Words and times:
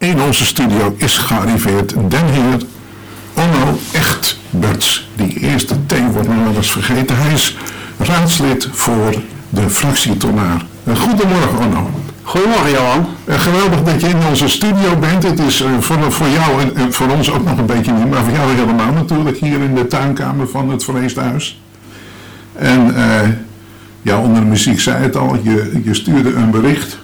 In 0.00 0.20
onze 0.20 0.44
studio 0.44 0.94
is 0.96 1.18
gearriveerd 1.18 1.94
den 2.08 2.26
heer 2.26 2.60
Onno 3.34 3.78
Echtberts. 3.92 5.08
Die 5.16 5.38
eerste 5.38 5.74
T 5.86 6.12
wordt 6.12 6.28
nog 6.28 6.44
wel 6.44 6.54
eens 6.54 6.70
vergeten. 6.70 7.16
Hij 7.16 7.32
is 7.32 7.56
raadslid 7.98 8.68
voor 8.72 9.14
de 9.48 9.70
fractie 9.70 10.16
Tonaar. 10.16 10.64
Goedemorgen 10.94 11.58
Onno. 11.58 11.90
Goedemorgen 12.22 12.70
Johan. 12.70 13.06
Eh, 13.24 13.40
geweldig 13.40 13.82
dat 13.82 14.00
je 14.00 14.08
in 14.08 14.26
onze 14.28 14.48
studio 14.48 14.96
bent. 14.96 15.22
Het 15.22 15.38
is 15.38 15.62
eh, 15.62 15.70
voor, 15.80 16.12
voor 16.12 16.28
jou 16.28 16.74
en 16.74 16.92
voor 16.92 17.08
ons 17.08 17.30
ook 17.30 17.44
nog 17.44 17.58
een 17.58 17.66
beetje 17.66 17.92
nieuw, 17.92 18.06
maar 18.06 18.24
voor 18.24 18.34
jou 18.34 18.54
helemaal 18.54 18.92
natuurlijk 18.92 19.36
hier 19.36 19.60
in 19.60 19.74
de 19.74 19.86
tuinkamer 19.86 20.48
van 20.48 20.70
het 20.70 20.84
Vreeshuis. 20.84 21.62
En 22.52 22.96
eh, 22.96 23.28
ja, 24.02 24.18
onder 24.18 24.40
de 24.40 24.48
muziek 24.48 24.80
zei 24.80 25.02
het 25.02 25.16
al, 25.16 25.38
je, 25.42 25.80
je 25.84 25.94
stuurde 25.94 26.34
een 26.34 26.50
bericht. 26.50 26.98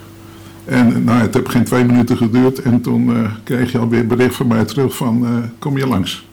En 0.66 1.04
nou, 1.04 1.20
het 1.20 1.34
heeft 1.34 1.48
geen 1.48 1.64
twee 1.64 1.84
minuten 1.84 2.16
geduurd 2.16 2.62
en 2.62 2.80
toen 2.80 3.16
eh, 3.16 3.30
kreeg 3.44 3.72
je 3.72 3.78
alweer 3.78 4.06
bericht 4.06 4.34
van 4.34 4.46
mij 4.46 4.64
terug 4.64 4.96
van 4.96 5.26
eh, 5.26 5.30
kom 5.58 5.78
je 5.78 5.86
langs. 5.86 6.26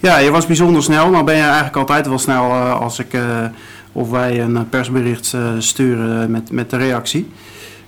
Ja, 0.00 0.18
je 0.18 0.30
was 0.30 0.46
bijzonder 0.46 0.82
snel. 0.82 1.10
Nou 1.10 1.24
ben 1.24 1.36
je 1.36 1.42
eigenlijk 1.42 1.76
altijd 1.76 2.06
wel 2.06 2.18
snel 2.18 2.50
eh, 2.50 2.80
als 2.80 2.98
ik 2.98 3.18
of 3.92 4.10
wij 4.10 4.40
een 4.40 4.68
persbericht 4.68 5.36
sturen 5.58 6.30
met, 6.30 6.52
met 6.52 6.70
de 6.70 6.76
reactie. 6.76 7.28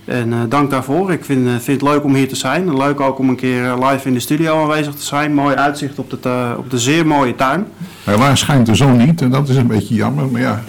En 0.05 0.49
dank 0.49 0.69
daarvoor. 0.69 1.11
Ik 1.11 1.25
vind, 1.25 1.49
vind 1.49 1.81
het 1.81 1.89
leuk 1.89 2.03
om 2.03 2.15
hier 2.15 2.27
te 2.27 2.35
zijn. 2.35 2.77
Leuk 2.77 2.99
ook 2.99 3.19
om 3.19 3.29
een 3.29 3.35
keer 3.35 3.75
live 3.79 4.07
in 4.07 4.13
de 4.13 4.19
studio 4.19 4.61
aanwezig 4.61 4.93
te 4.93 5.05
zijn. 5.05 5.33
Mooi 5.33 5.55
uitzicht 5.55 5.99
op 5.99 6.09
de, 6.21 6.55
op 6.57 6.69
de 6.69 6.79
zeer 6.79 7.07
mooie 7.07 7.35
tuin. 7.35 7.65
Helaas 8.03 8.39
schijnt 8.39 8.65
de 8.65 8.75
zon 8.75 8.97
niet 8.97 9.21
en 9.21 9.29
dat 9.29 9.49
is 9.49 9.55
een 9.55 9.67
beetje 9.67 9.95
jammer, 9.95 10.27
maar 10.27 10.41
ja. 10.41 10.63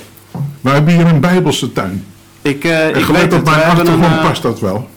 We 0.61 0.71
hebben 0.71 0.95
hier 0.95 1.07
een 1.07 1.21
bijbelse 1.21 1.73
tuin. 1.73 2.05
Ik, 2.43 2.65
eh, 2.65 2.89
ik 2.89 3.05
weet 3.05 3.33
we 3.33 3.41
mijn 3.45 3.61
een, 3.61 3.65
achtergrond 3.65 4.05
eh, 4.05 4.25
past 4.25 4.43
dat 4.43 4.61
wel. 4.61 4.89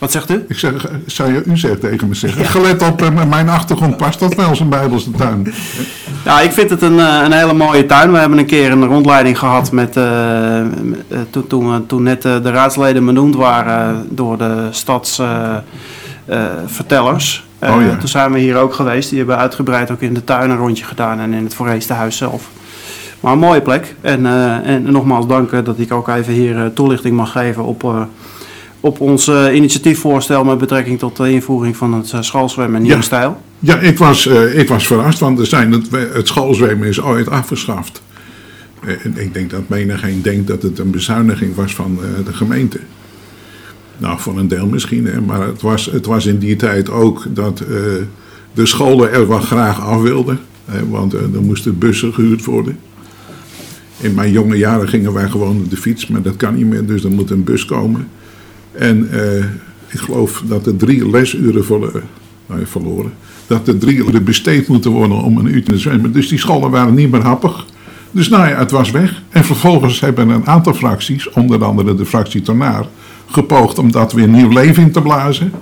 Wat 0.00 0.12
zegt 0.12 0.30
u? 0.30 0.44
Ik 0.48 0.58
zeg, 0.58 0.72
zou 1.06 1.32
je 1.32 1.42
u 1.44 1.56
zeggen 1.56 1.80
tegen 1.80 2.08
me 2.08 2.14
zeggen? 2.14 2.44
Gelet 2.44 2.82
op 2.82 3.02
eh, 3.02 3.24
mijn 3.24 3.48
achtergrond 3.48 3.96
past 3.96 4.20
dat 4.20 4.34
wel, 4.34 4.54
zo'n 4.54 4.68
bijbelse 4.68 5.10
tuin. 5.10 5.54
Ja, 6.24 6.40
ik 6.40 6.52
vind 6.52 6.70
het 6.70 6.82
een, 6.82 6.98
eh, 6.98 7.20
een 7.24 7.32
hele 7.32 7.52
mooie 7.52 7.86
tuin. 7.86 8.12
We 8.12 8.18
hebben 8.18 8.38
een 8.38 8.46
keer 8.46 8.72
een 8.72 8.86
rondleiding 8.86 9.38
gehad 9.38 9.72
met, 9.72 9.96
eh, 9.96 10.62
toen, 11.48 11.86
toen, 11.86 12.02
net 12.02 12.22
de 12.22 12.40
raadsleden 12.42 13.04
benoemd 13.04 13.34
waren 13.34 14.06
door 14.10 14.38
de 14.38 14.68
stadsvertellers. 14.70 17.44
Oh 17.62 17.82
ja. 17.82 17.96
Toen 17.96 18.08
zijn 18.08 18.32
we 18.32 18.38
hier 18.38 18.56
ook 18.56 18.74
geweest. 18.74 19.08
Die 19.08 19.18
hebben 19.18 19.36
uitgebreid 19.36 19.90
ook 19.90 20.00
in 20.00 20.14
de 20.14 20.24
tuin 20.24 20.50
een 20.50 20.56
rondje 20.56 20.84
gedaan 20.84 21.20
en 21.20 21.32
in 21.32 21.44
het 21.44 21.54
Voorheestenhuis 21.54 22.16
zelf. 22.16 22.48
Maar 23.20 23.32
een 23.32 23.38
mooie 23.38 23.62
plek. 23.62 23.94
En, 24.00 24.26
en 24.64 24.92
nogmaals 24.92 25.26
dank 25.26 25.64
dat 25.64 25.78
ik 25.78 25.92
ook 25.92 26.08
even 26.08 26.32
hier 26.32 26.70
toelichting 26.74 27.16
mag 27.16 27.32
geven 27.32 27.64
op, 27.64 28.08
op 28.80 29.00
ons 29.00 29.28
eh, 29.28 29.54
initiatiefvoorstel 29.54 30.44
met 30.44 30.58
betrekking 30.58 30.98
tot 30.98 31.16
de 31.16 31.30
invoering 31.30 31.76
van 31.76 31.92
het 31.94 32.12
uh, 32.14 32.20
schoolzwemmen 32.22 32.76
en 32.76 32.82
nieuwe 32.82 32.96
Ja. 32.96 33.02
stijl. 33.02 33.40
Ja, 33.58 33.78
ik 33.78 33.98
was, 33.98 34.26
eh, 34.26 34.58
ik 34.58 34.68
was 34.68 34.86
verrast, 34.86 35.18
want 35.18 35.38
er 35.38 35.46
zijn 35.46 35.72
het, 35.72 35.88
het 36.12 36.26
schoolzwemmen 36.28 36.88
is 36.88 37.00
ooit 37.02 37.28
afgeschaft. 37.28 38.02
Eh, 38.86 39.04
En 39.04 39.14
ik 39.18 39.34
denk 39.34 39.50
dat 39.50 39.68
menigeen 39.68 40.22
denkt 40.22 40.46
dat 40.46 40.62
het 40.62 40.78
een 40.78 40.90
bezuiniging 40.90 41.54
was 41.54 41.74
van 41.74 41.98
eh, 42.02 42.24
de 42.26 42.32
gemeente. 42.32 42.80
Nou, 43.98 44.20
voor 44.20 44.38
een 44.38 44.48
deel 44.48 44.66
misschien, 44.66 45.06
hè, 45.06 45.20
maar 45.20 45.46
het 45.46 45.62
was, 45.62 45.86
het 45.86 46.06
was 46.06 46.26
in 46.26 46.38
die 46.38 46.56
tijd 46.56 46.90
ook 46.90 47.24
dat 47.28 47.60
eh, 47.60 47.66
de 48.54 48.66
scholen 48.66 49.12
er 49.12 49.28
wel 49.28 49.40
graag 49.40 49.80
af 49.80 50.00
wilden. 50.02 50.38
Hè, 50.64 50.88
want 50.88 51.14
eh, 51.14 51.20
er 51.22 51.42
moesten 51.42 51.78
bussen 51.78 52.14
gehuurd 52.14 52.44
worden. 52.44 52.78
In 54.00 54.14
mijn 54.14 54.32
jonge 54.32 54.56
jaren 54.56 54.88
gingen 54.88 55.12
wij 55.12 55.28
gewoon 55.28 55.56
op 55.56 55.70
de 55.70 55.76
fiets, 55.76 56.06
maar 56.06 56.22
dat 56.22 56.36
kan 56.36 56.54
niet 56.54 56.66
meer, 56.66 56.86
dus 56.86 57.04
er 57.04 57.10
moet 57.10 57.30
een 57.30 57.44
bus 57.44 57.64
komen. 57.64 58.08
En 58.72 59.08
eh, 59.10 59.44
ik 59.88 59.98
geloof 60.00 60.42
dat 60.46 60.66
er 60.66 60.76
drie 60.76 61.10
lesuren 61.10 61.64
verlo- 61.64 62.02
nou 62.46 62.60
ja, 62.60 62.66
verloren. 62.66 63.12
Dat 63.46 63.68
er 63.68 63.78
drie 63.78 63.96
uren 63.96 64.24
besteed 64.24 64.68
moeten 64.68 64.90
worden 64.90 65.22
om 65.22 65.38
een 65.38 65.54
uur 65.54 65.64
te 65.64 65.78
zwemmen. 65.78 66.12
Dus 66.12 66.28
die 66.28 66.38
scholen 66.38 66.70
waren 66.70 66.94
niet 66.94 67.10
meer 67.10 67.22
happig. 67.22 67.66
Dus 68.10 68.28
nou 68.28 68.48
ja, 68.48 68.58
het 68.58 68.70
was 68.70 68.90
weg. 68.90 69.22
En 69.30 69.44
vervolgens 69.44 70.00
hebben 70.00 70.28
een 70.28 70.46
aantal 70.46 70.74
fracties, 70.74 71.30
onder 71.30 71.64
andere 71.64 71.94
de 71.94 72.06
fractie 72.06 72.42
Tornaar, 72.42 72.86
gepoogd 73.26 73.78
om 73.78 73.92
dat 73.92 74.12
weer 74.12 74.28
nieuw 74.28 74.48
leven 74.48 74.82
in 74.82 74.92
te 74.92 75.02
blazen. 75.02 75.52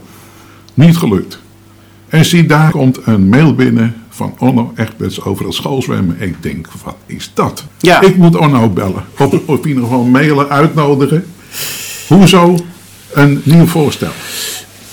Niet 0.74 0.96
gelukt. 0.96 1.38
En 2.08 2.24
zie, 2.24 2.46
daar 2.46 2.70
komt 2.70 2.98
een 3.04 3.28
mail 3.28 3.54
binnen 3.54 3.94
van 4.08 4.34
Onno 4.38 4.72
Egberts 4.74 5.24
over 5.24 5.44
het 5.44 5.54
schoolzwemmen. 5.54 6.16
Ik 6.18 6.42
denk, 6.42 6.68
wat 6.84 6.96
is 7.06 7.30
dat? 7.34 7.64
Ja. 7.78 8.00
Ik 8.00 8.16
moet 8.16 8.36
Onno 8.36 8.68
bellen. 8.68 9.04
Of, 9.18 9.38
of 9.46 9.62
in 9.62 9.68
ieder 9.68 9.82
geval 9.82 10.04
mailen, 10.04 10.48
uitnodigen. 10.48 11.24
Hoezo 12.08 12.56
een 13.12 13.40
nieuw 13.44 13.66
voorstel? 13.66 14.10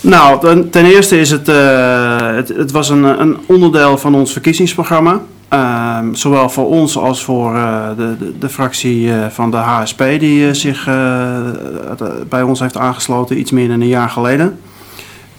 Nou, 0.02 0.40
ten, 0.40 0.70
ten 0.70 0.86
eerste 0.86 1.20
is 1.20 1.32
het, 1.32 1.50
eh, 1.50 2.36
het, 2.36 2.48
het 2.48 2.72
was 2.72 2.90
een, 2.90 3.04
een 3.04 3.38
onderdeel 3.46 3.98
van 3.98 4.16
ons 4.16 4.32
verkiezingsprogramma. 4.32 5.22
Ehm, 5.48 6.14
zowel 6.14 6.50
voor 6.50 6.68
ons 6.68 6.98
als 6.98 7.24
voor 7.24 7.56
eh, 7.56 7.88
de, 7.98 8.18
de, 8.20 8.38
de 8.40 8.50
fractie 8.50 9.14
eh, 9.14 9.26
van 9.30 9.52
de 9.52 9.58
HSP 9.58 10.04
die 10.20 10.54
zich 10.54 10.88
eh, 10.88 11.40
bij 12.30 12.42
ons 12.42 12.60
heeft 12.60 12.78
aangesloten 12.78 13.40
iets 13.40 13.52
meer 13.52 13.68
dan 13.68 13.82
een 13.82 13.88
jaar 13.88 14.10
geleden. 14.10 14.60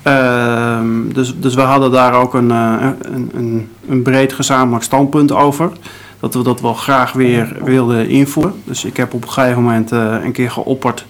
Ehm, 0.07 1.09
dus, 1.13 1.35
dus 1.39 1.55
we 1.55 1.61
hadden 1.61 1.91
daar 1.91 2.15
ook 2.15 2.35
een, 2.35 2.51
eh, 2.51 2.89
een, 3.01 3.31
een, 3.35 3.69
een 3.89 4.03
breed 4.03 4.33
gezamenlijk 4.33 4.85
standpunt 4.85 5.33
over. 5.33 5.71
Dat 6.21 6.35
we 6.35 6.43
dat 6.43 6.61
wel 6.61 6.75
graag 6.75 7.13
weer 7.13 7.57
wilden 7.65 8.09
invoeren. 8.09 8.53
Dus 8.65 8.85
ik 8.85 8.97
heb 8.97 9.15
op 9.15 9.23
een 9.23 9.31
gegeven 9.31 9.63
moment 9.63 9.93
eh, 9.93 10.15
een 10.25 10.33
keer 10.33 10.51
geopperd 10.51 11.07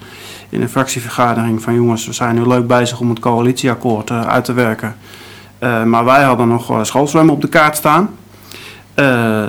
in 0.49 0.63
een 0.63 0.69
fractievergadering 0.69 1.63
van 1.63 1.75
jongens, 1.75 2.07
we 2.07 2.13
zijn 2.13 2.35
nu 2.35 2.47
leuk 2.47 2.67
bezig 2.67 3.01
om 3.01 3.09
het 3.09 3.19
coalitieakkoord 3.19 4.11
eh, 4.11 4.21
uit 4.21 4.45
te 4.45 4.53
werken. 4.53 4.97
Eh, 5.59 5.85
maar 5.85 6.05
wij 6.05 6.23
hadden 6.23 6.49
nog 6.49 6.71
eh, 6.71 6.85
schoolzwemmen 6.85 7.35
op 7.35 7.41
de 7.41 7.49
kaart 7.49 7.77
staan. 7.77 8.11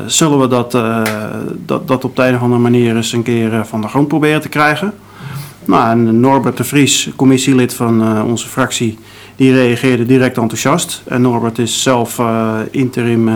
Zullen 0.06 0.40
we 0.40 0.48
dat, 0.48 0.72
dat, 1.66 1.88
dat 1.88 2.04
op 2.04 2.16
de 2.16 2.26
een 2.26 2.36
of 2.36 2.42
andere 2.42 2.62
manier 2.62 2.96
eens 2.96 3.14
een 3.14 3.24
keer 3.24 3.66
van 3.66 3.82
de 3.82 3.88
grond 3.88 4.08
proberen 4.08 4.42
te 4.42 4.50
krijgen? 4.50 4.94
Nou, 5.66 5.96
Norbert 5.98 6.58
de 6.58 6.64
Vries, 6.64 7.10
commissielid 7.16 7.74
van 7.74 8.24
onze 8.24 8.48
fractie, 8.48 9.00
die 9.36 9.54
reageerde 9.54 10.06
direct 10.06 10.38
enthousiast. 10.38 11.02
En 11.06 11.22
Norbert 11.22 11.58
is 11.58 11.84
zelf 11.84 12.22
interim 12.72 13.30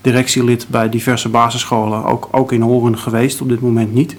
directielid 0.00 0.66
bij 0.68 0.88
diverse 0.88 1.28
basisscholen, 1.28 2.04
ook, 2.04 2.28
ook 2.30 2.52
in 2.52 2.60
Horen 2.60 2.98
geweest, 2.98 3.40
op 3.40 3.48
dit 3.48 3.60
moment 3.60 3.94
niet. 3.94 4.16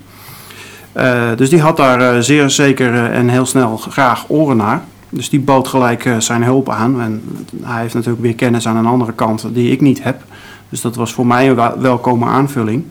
Eh, 0.93 1.29
dus 1.35 1.49
die 1.49 1.61
had 1.61 1.77
daar 1.77 2.01
eh, 2.01 2.19
zeer 2.19 2.49
zeker 2.49 2.93
eh, 2.93 3.17
en 3.17 3.29
heel 3.29 3.45
snel 3.45 3.77
graag 3.77 4.25
oren 4.27 4.57
naar. 4.57 4.81
Dus 5.09 5.29
die 5.29 5.39
bood 5.39 5.67
gelijk 5.67 6.09
zijn 6.17 6.43
hulp 6.43 6.69
aan. 6.69 7.01
En 7.01 7.23
hij 7.61 7.81
heeft 7.81 7.93
natuurlijk 7.93 8.23
weer 8.23 8.35
kennis 8.35 8.67
aan 8.67 8.77
een 8.77 8.85
andere 8.85 9.13
kant 9.13 9.47
die 9.53 9.71
ik 9.71 9.81
niet 9.81 10.03
heb. 10.03 10.21
Dus 10.69 10.81
dat 10.81 10.95
was 10.95 11.13
voor 11.13 11.27
mij 11.27 11.49
een 11.49 11.81
welkome 11.81 12.25
aanvulling. 12.25 12.83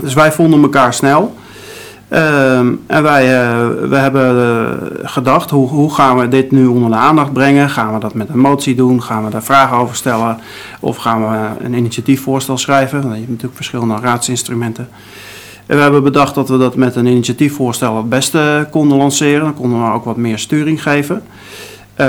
Dus 0.00 0.14
wij 0.14 0.32
vonden 0.32 0.62
elkaar 0.62 0.94
snel. 0.94 1.36
Ehm, 2.08 2.72
en 2.86 3.02
wij, 3.02 3.26
we 3.88 3.96
hebben 3.96 4.78
gedacht, 5.02 5.50
hoe, 5.50 5.68
hoe 5.68 5.94
gaan 5.94 6.18
we 6.18 6.28
dit 6.28 6.50
nu 6.50 6.66
onder 6.66 6.90
de 6.90 6.96
aandacht 6.96 7.32
brengen? 7.32 7.70
Gaan 7.70 7.94
we 7.94 8.00
dat 8.00 8.14
met 8.14 8.28
een 8.28 8.38
motie 8.38 8.74
doen? 8.74 9.02
Gaan 9.02 9.24
we 9.24 9.30
daar 9.30 9.42
vragen 9.42 9.76
over 9.76 9.96
stellen? 9.96 10.38
Of 10.80 10.96
gaan 10.96 11.20
we 11.20 11.64
een 11.64 11.74
initiatiefvoorstel 11.74 12.58
schrijven? 12.58 13.02
Je 13.02 13.08
hebt 13.08 13.28
natuurlijk 13.28 13.56
verschillende 13.56 13.96
raadsinstrumenten. 14.00 14.88
En 15.66 15.76
we 15.76 15.82
hebben 15.82 16.02
bedacht 16.02 16.34
dat 16.34 16.48
we 16.48 16.58
dat 16.58 16.76
met 16.76 16.96
een 16.96 17.06
initiatiefvoorstel 17.06 17.96
het 17.96 18.08
beste 18.08 18.68
konden 18.70 18.98
lanceren. 18.98 19.40
Dan 19.40 19.54
konden 19.54 19.84
we 19.84 19.92
ook 19.92 20.04
wat 20.04 20.16
meer 20.16 20.38
sturing 20.38 20.82
geven. 20.82 21.22
Eh, 21.94 22.06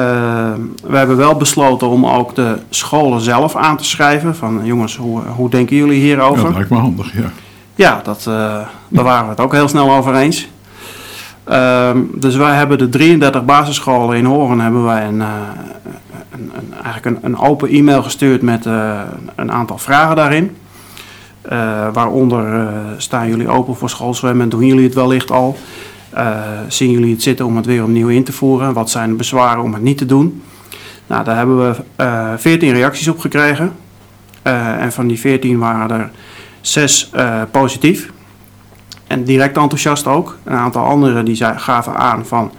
we 0.83 0.97
hebben 0.97 1.17
wel 1.17 1.35
besloten 1.35 1.87
om 1.87 2.05
ook 2.05 2.35
de 2.35 2.57
scholen 2.69 3.21
zelf 3.21 3.55
aan 3.55 3.77
te 3.77 3.83
schrijven. 3.85 4.35
Van 4.35 4.61
jongens, 4.63 4.95
hoe, 4.95 5.21
hoe 5.35 5.49
denken 5.49 5.75
jullie 5.75 5.99
Ja, 5.99 6.03
hierover? 6.03 6.43
dat 6.43 6.53
lijkt 6.53 6.69
me 6.69 6.77
handig, 6.77 7.13
ja. 7.13 7.31
Ja, 7.75 8.01
dat, 8.03 8.25
eh, 8.27 8.59
daar 8.87 9.03
waren 9.03 9.23
we 9.23 9.29
het 9.29 9.39
ook 9.39 9.53
heel 9.53 9.67
snel 9.67 9.91
over 9.91 10.15
eens. 10.15 10.47
Ehm, 11.43 11.97
dus 12.13 12.35
wij 12.35 12.55
hebben 12.55 12.77
de 12.77 12.89
33 12.89 13.45
basisscholen 13.45 14.17
in 14.17 14.25
Horen 14.25 14.59
hebben 14.59 14.83
wij 14.83 15.05
een, 15.07 15.21
eh, 15.21 15.27
een, 16.31 16.51
een, 16.55 16.73
eigenlijk 16.83 17.05
een, 17.05 17.17
een 17.21 17.37
open 17.39 17.69
e-mail 17.69 18.03
gestuurd 18.03 18.41
met 18.41 18.65
eh, 18.65 18.99
een 19.35 19.51
aantal 19.51 19.77
vragen 19.77 20.15
daarin. 20.15 20.57
Eh, 21.47 21.87
waaronder 21.93 22.53
eh, 22.53 22.67
staan 22.97 23.27
jullie 23.29 23.47
open 23.47 23.75
voor 23.75 23.89
schoolzwemmen? 23.89 24.49
Doen 24.49 24.65
jullie 24.65 24.83
het 24.83 24.93
wellicht 24.93 25.31
al? 25.31 25.57
Eh, 26.09 26.37
zien 26.67 26.91
jullie 26.91 27.13
het 27.13 27.21
zitten 27.21 27.45
om 27.45 27.55
het 27.55 27.65
weer 27.65 27.83
opnieuw 27.83 28.07
in 28.07 28.23
te 28.23 28.33
voeren? 28.33 28.73
Wat 28.73 28.89
zijn 28.89 29.09
de 29.09 29.15
bezwaren 29.15 29.63
om 29.63 29.73
het 29.73 29.81
niet 29.81 29.97
te 29.97 30.05
doen? 30.05 30.43
Nou, 31.07 31.23
daar 31.23 31.37
hebben 31.37 31.57
we 31.57 31.83
eh 31.95 32.33
14 32.37 32.73
reacties 32.73 33.07
op 33.07 33.19
gekregen. 33.19 33.71
En 34.79 34.91
van 34.91 35.07
die 35.07 35.19
14 35.19 35.59
waren 35.59 35.91
er 35.91 36.11
zes 36.61 37.09
eh, 37.13 37.41
positief. 37.51 38.11
En 39.07 39.23
direct 39.23 39.57
enthousiast 39.57 40.07
ook. 40.07 40.37
Een 40.43 40.55
aantal 40.55 40.85
anderen 40.85 41.25
die 41.25 41.43
gaven 41.55 41.97
aan 41.97 42.25
van... 42.25 42.51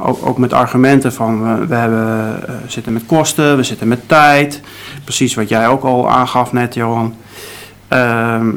ook, 0.00 0.26
ook 0.26 0.38
met 0.38 0.52
argumenten 0.52 1.12
van 1.12 1.66
we, 1.68 1.74
hebben, 1.74 2.40
zitten 2.66 2.92
met 2.92 3.06
kosten, 3.06 3.56
we 3.56 3.62
zitten 3.62 3.88
met 3.88 4.08
tijd. 4.08 4.60
Precies 5.04 5.34
wat 5.34 5.48
jij 5.48 5.68
ook 5.68 5.82
al 5.82 6.10
aangaf 6.10 6.52
net, 6.52 6.74
Johan. 6.74 7.14
Ehm, 7.94 8.50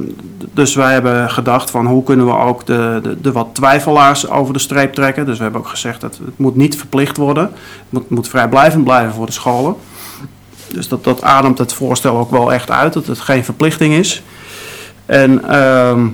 dus 0.54 0.76
wij 0.76 0.94
hebben 0.94 1.30
gedacht 1.30 1.70
van 1.72 1.86
hoe 1.86 2.04
kunnen 2.04 2.26
we 2.26 2.38
ook 2.38 2.66
de, 2.66 3.00
de, 3.04 3.22
de, 3.22 3.32
wat 3.32 3.48
twijfelaars 3.52 4.30
over 4.30 4.54
de 4.54 4.60
streep 4.60 4.94
trekken. 4.94 5.26
Dus 5.26 5.38
we 5.38 5.44
hebben 5.44 5.62
ook 5.62 5.68
gezegd 5.68 6.02
dat 6.02 6.20
het 6.26 6.38
moet 6.38 6.56
niet 6.56 6.78
verplicht 6.78 7.18
worden. 7.18 7.52
Het 7.90 8.10
moet, 8.10 8.28
vrijblijvend 8.28 8.84
blijven 8.84 9.14
voor 9.14 9.26
de 9.26 9.32
scholen. 9.32 9.76
Dus 10.74 10.88
dat, 10.88 11.04
dat 11.04 11.24
ademt 11.24 11.58
het 11.58 11.74
voorstel 11.74 12.18
ook 12.18 12.32
wel 12.32 12.54
echt 12.54 12.72
uit, 12.72 12.94
dat 12.94 13.06
het 13.06 13.20
geen 13.20 13.44
verplichting 13.44 13.94
is. 13.94 14.24
En 15.06 15.50
ehm, 15.50 16.08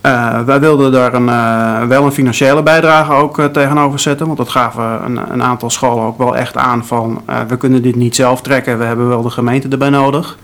eh, 0.00 0.40
wij 0.40 0.60
wilden 0.60 0.92
daar 0.92 1.14
een, 1.14 1.28
eh, 1.28 1.88
wel 1.88 2.04
een 2.04 2.12
financiële 2.12 2.62
bijdrage 2.62 3.12
ook 3.12 3.38
uh, 3.38 3.44
tegenover 3.44 3.98
zetten. 3.98 4.26
Want 4.26 4.38
dat 4.38 4.48
gaven 4.48 5.04
een, 5.04 5.32
een, 5.32 5.42
aantal 5.42 5.70
scholen 5.70 6.04
ook 6.04 6.18
wel 6.18 6.36
echt 6.36 6.56
aan 6.56 6.84
van 6.84 7.22
we 7.48 7.56
kunnen 7.56 7.82
dit 7.82 7.96
niet 7.96 8.14
zelf 8.14 8.40
trekken. 8.40 8.78
We 8.78 8.84
hebben 8.84 9.08
wel 9.08 9.22
de 9.22 9.30
gemeente 9.30 9.68
erbij 9.68 9.90
nodig, 9.90 10.38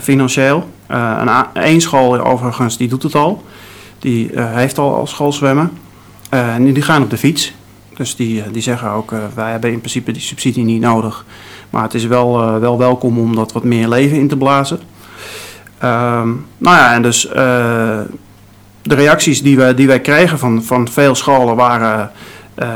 financieel. 0.00 0.68
een, 0.86 1.28
een 1.52 1.80
school 1.80 2.20
overigens, 2.20 2.76
die 2.76 2.88
doet 2.88 3.02
het 3.02 3.14
al. 3.14 3.44
Die 3.98 4.30
heeft 4.34 4.78
al, 4.78 4.94
al 4.94 5.06
schoolzwemmen. 5.06 5.70
en 6.28 6.72
die 6.72 6.82
gaan 6.82 7.02
op 7.02 7.10
de 7.10 7.16
fiets. 7.16 7.52
Dus 7.94 8.16
die, 8.16 8.50
die 8.50 8.62
zeggen 8.62 8.90
ook, 8.90 9.12
wij 9.34 9.50
hebben 9.50 9.72
in 9.72 9.78
principe 9.78 10.12
die 10.12 10.22
subsidie 10.22 10.64
niet 10.64 10.80
nodig. 10.80 11.24
Maar 11.70 11.82
het 11.82 11.94
is 11.94 12.04
wel, 12.04 12.60
wel 12.60 12.78
welkom 12.78 13.18
om 13.18 13.34
dat 13.34 13.52
wat 13.52 13.64
meer 13.64 13.88
leven 13.88 14.16
in 14.16 14.28
te 14.28 14.36
blazen. 14.36 14.80
Ehm, 15.78 16.28
nou 16.58 16.76
ja, 16.76 16.94
en 16.94 17.02
dus 17.02 17.28
de 18.86 18.94
reacties 18.94 19.42
die, 19.42 19.56
we, 19.56 19.74
die 19.74 19.86
wij 19.86 20.00
kregen 20.00 20.38
van, 20.38 20.62
van 20.62 20.88
veel 20.88 21.14
scholen 21.14 21.56
waren 21.56 22.10
uh, 22.58 22.68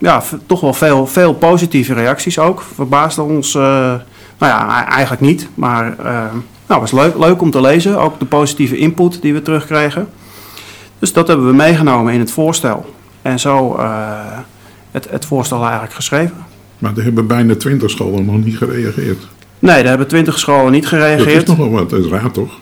ja, 0.00 0.22
toch 0.46 0.60
wel 0.60 0.72
veel, 0.72 1.06
veel 1.06 1.34
positieve 1.34 1.94
reacties 1.94 2.38
ook. 2.38 2.62
Verbaasde 2.74 3.22
ons, 3.22 3.54
uh, 3.54 3.62
nou 3.62 4.02
ja, 4.38 4.86
eigenlijk 4.86 5.22
niet. 5.22 5.48
Maar 5.54 5.94
uh, 5.98 6.24
nou, 6.66 6.80
was 6.80 6.92
leuk, 6.92 7.18
leuk 7.18 7.42
om 7.42 7.50
te 7.50 7.60
lezen. 7.60 7.98
Ook 7.98 8.18
de 8.18 8.24
positieve 8.24 8.76
input 8.76 9.22
die 9.22 9.32
we 9.32 9.42
terugkregen. 9.42 10.08
Dus 10.98 11.12
dat 11.12 11.28
hebben 11.28 11.46
we 11.46 11.52
meegenomen 11.52 12.12
in 12.12 12.20
het 12.20 12.30
voorstel. 12.30 12.94
En 13.22 13.38
zo 13.38 13.80
het, 14.90 15.10
het 15.10 15.24
voorstel 15.24 15.62
eigenlijk 15.62 15.92
geschreven. 15.92 16.36
Maar 16.78 16.96
er 16.96 17.02
hebben 17.02 17.26
bijna 17.26 17.56
twintig 17.56 17.90
scholen 17.90 18.24
nog 18.24 18.44
niet 18.44 18.56
gereageerd. 18.56 19.26
Nee, 19.58 19.76
daar 19.76 19.88
hebben 19.88 20.08
twintig 20.08 20.38
scholen 20.38 20.72
niet 20.72 20.86
gereageerd. 20.86 21.46
Dat 21.46 21.48
is 21.48 21.48
nog 21.48 21.56
wel 21.56 21.70
wat, 21.70 21.90
dat 21.90 22.04
is 22.04 22.10
raar 22.10 22.30
toch? 22.30 22.58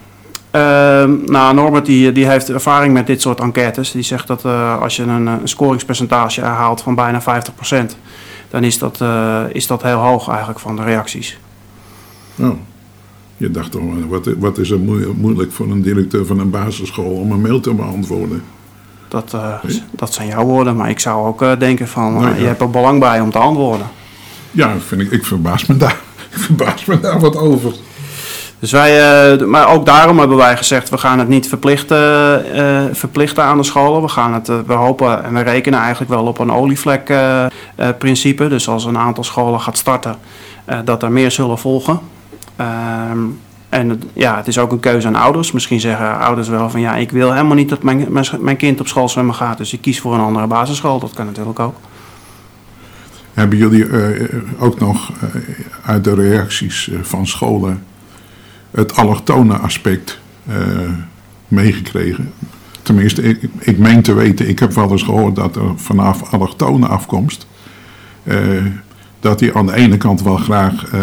Uh, 0.53 1.05
nou, 1.27 1.55
Norbert 1.55 1.87
die, 1.87 2.13
die 2.13 2.27
heeft 2.27 2.51
ervaring 2.51 2.93
met 2.93 3.07
dit 3.07 3.21
soort 3.21 3.41
enquêtes. 3.41 3.91
Die 3.91 4.03
zegt 4.03 4.27
dat 4.27 4.45
uh, 4.45 4.81
als 4.81 4.97
je 4.97 5.03
een, 5.03 5.27
een, 5.27 5.49
scoringspercentage 5.49 6.41
haalt 6.41 6.81
van 6.81 6.95
bijna 6.95 7.23
50%, 7.23 7.25
dan 8.51 8.65
is 8.65 8.79
dat, 8.79 9.01
uh, 9.03 9.41
is 9.53 9.67
dat 9.67 9.83
heel 9.83 9.99
hoog 9.99 10.29
eigenlijk 10.29 10.59
van 10.59 10.77
de 10.77 10.83
reacties. 10.83 11.39
Oh, 12.37 12.59
je 13.37 13.51
dacht 13.51 13.71
toch, 13.71 13.83
wat, 14.09 14.29
wat 14.39 14.59
is 14.59 14.71
er 14.71 14.79
moeilijk 15.15 15.53
voor 15.53 15.71
een 15.71 15.83
directeur 15.83 16.27
van 16.27 16.39
een 16.39 16.51
basisschool 16.51 17.11
om 17.11 17.33
een 17.33 17.41
mail 17.41 17.61
te 17.61 17.75
beantwoorden? 17.75 18.43
Dat, 19.09 19.37
dat 19.91 20.15
zijn 20.15 20.29
jouw 20.29 20.45
woorden, 20.45 20.77
maar 20.77 20.91
ik 20.91 21.01
zou 21.01 21.27
ook 21.27 21.61
denken 21.61 21.89
van, 21.89 22.13
nou, 22.13 22.29
ja. 22.29 22.35
je 22.35 22.47
hebt 22.47 22.61
er 22.61 22.71
belang 22.71 23.01
bij 23.01 23.21
om 23.21 23.31
te 23.31 23.39
antwoorden. 23.39 23.87
Ja, 24.51 24.79
vind 24.79 25.01
ik, 25.01 25.11
ik 25.11 25.25
verbaas 25.25 25.67
me 25.67 25.77
daar, 25.77 26.01
ik 26.31 26.39
verbaas 26.39 26.85
me 26.85 27.01
daar 27.01 27.21
wat 27.21 27.37
over. 27.37 27.75
Dus 28.59 28.73
wij, 28.73 29.37
uh, 29.39 29.47
maar 29.47 29.69
ook 29.69 29.87
daarom 29.87 30.19
hebben 30.19 30.37
wij 30.37 30.57
gezegd, 30.57 30.89
we 30.89 30.99
gaan 30.99 31.19
het 31.19 31.29
niet 31.29 31.49
verplichten, 31.49 32.45
verplichten 32.97 33.45
aan 33.45 33.57
de 33.57 33.63
scholen. 33.63 34.03
We, 34.03 34.09
gaan 34.09 34.35
het, 34.35 34.49
uh, 34.49 34.57
we 34.67 34.73
hopen 34.73 35.25
en 35.25 35.35
we 35.35 35.41
rekenen 35.41 35.81
eigenlijk 35.81 36.11
wel 36.11 36.27
op 36.27 36.39
een 36.39 36.53
olievlek 36.53 37.13
principe. 37.99 38.49
Dus 38.49 38.69
als 38.69 38.85
een 38.85 38.99
aantal 38.99 39.25
scholen 39.25 39.61
gaat 39.61 39.79
starten, 39.79 40.17
dat 40.85 41.03
er 41.03 41.13
meer 41.13 41.31
zullen 41.31 41.59
volgen. 41.59 42.01
Ehm, 42.57 43.19
en 43.69 43.89
het, 43.89 44.05
ja, 44.13 44.37
het 44.37 44.47
is 44.47 44.59
ook 44.59 44.73
een 44.73 44.81
keuze 44.81 45.07
aan 45.07 45.15
ouders. 45.15 45.53
Misschien 45.53 45.81
zeggen 45.81 46.19
ouders 46.19 46.49
wel 46.49 46.71
van 46.71 46.81
ja, 46.81 46.95
ik 46.95 47.11
wil 47.11 47.33
helemaal 47.33 47.57
niet 47.57 47.69
dat 47.69 47.83
mijn, 47.83 48.07
mijn, 48.09 48.27
mijn 48.41 48.57
kind 48.57 48.81
op 48.81 48.89
school 48.89 49.09
zwemmen 49.09 49.35
gaat. 49.35 49.59
Dus 49.59 49.73
ik 49.73 49.81
kies 49.81 50.01
voor 50.01 50.15
een 50.15 50.21
andere 50.21 50.47
basisschool. 50.47 50.99
Dat 50.99 51.15
kan 51.15 51.27
natuurlijk 51.27 51.59
ook. 51.59 51.75
Hebben 53.35 53.59
jullie 53.59 53.87
ook 54.59 54.81
nog 54.81 55.11
uit 55.85 56.05
de 56.05 56.15
reacties 56.15 56.91
van 57.03 57.27
scholen 57.27 57.83
het 58.71 58.97
allochtone 58.97 59.57
aspect 59.57 60.19
uh, 60.49 60.57
meegekregen. 61.49 62.33
Tenminste, 62.83 63.23
ik, 63.23 63.41
ik 63.59 63.79
meen 63.79 64.03
te 64.03 64.15
weten, 64.15 64.49
ik 64.49 64.59
heb 64.59 64.73
wel 64.73 64.91
eens 64.91 65.03
gehoord 65.03 65.37
dat 65.37 65.57
er 65.57 65.73
vanaf 65.77 66.33
allochtone 66.33 66.87
afkomst, 66.87 67.47
uh, 68.25 68.65
dat 69.21 69.39
die 69.39 69.55
aan 69.55 69.67
de 69.67 69.75
ene 69.75 69.97
kant 69.97 70.23
wel 70.23 70.37
graag 70.37 70.93
uh, 70.95 71.01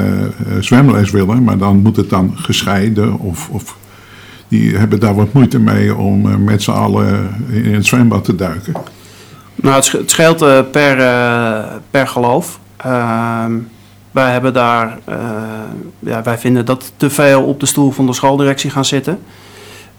zwemles 0.60 1.12
willen, 1.12 1.44
maar 1.44 1.58
dan 1.58 1.78
moet 1.78 1.96
het 1.96 2.10
dan 2.10 2.34
gescheiden 2.36 3.20
of, 3.20 3.50
of 3.50 3.78
die 4.48 4.78
hebben 4.78 5.00
daar 5.00 5.16
wat 5.16 5.34
moeite 5.34 5.60
mee 5.60 5.96
om 5.96 6.44
met 6.44 6.62
z'n 6.62 6.72
allen 6.72 7.30
in 7.50 7.74
het 7.74 7.86
zwembad 7.86 8.24
te 8.24 8.36
duiken. 8.36 8.74
Nou, 9.56 9.76
het 9.76 10.12
scheelt 10.12 10.72
per, 10.72 10.98
per 11.92 12.08
geloof. 12.08 12.60
Ehm, 12.78 13.54
wij 14.16 14.32
hebben 14.32 14.54
daar, 14.54 14.98
uh, 15.10 15.16
ja, 16.00 16.24
wij 16.24 16.38
vinden 16.38 16.66
dat 16.66 16.92
te 16.98 17.10
veel 17.10 17.44
op 17.44 17.60
de 17.60 17.66
stoel 17.66 17.92
van 17.92 18.06
de 18.06 18.14
schooldirectie 18.14 18.70
gaan 18.70 18.86
zitten. 18.86 19.20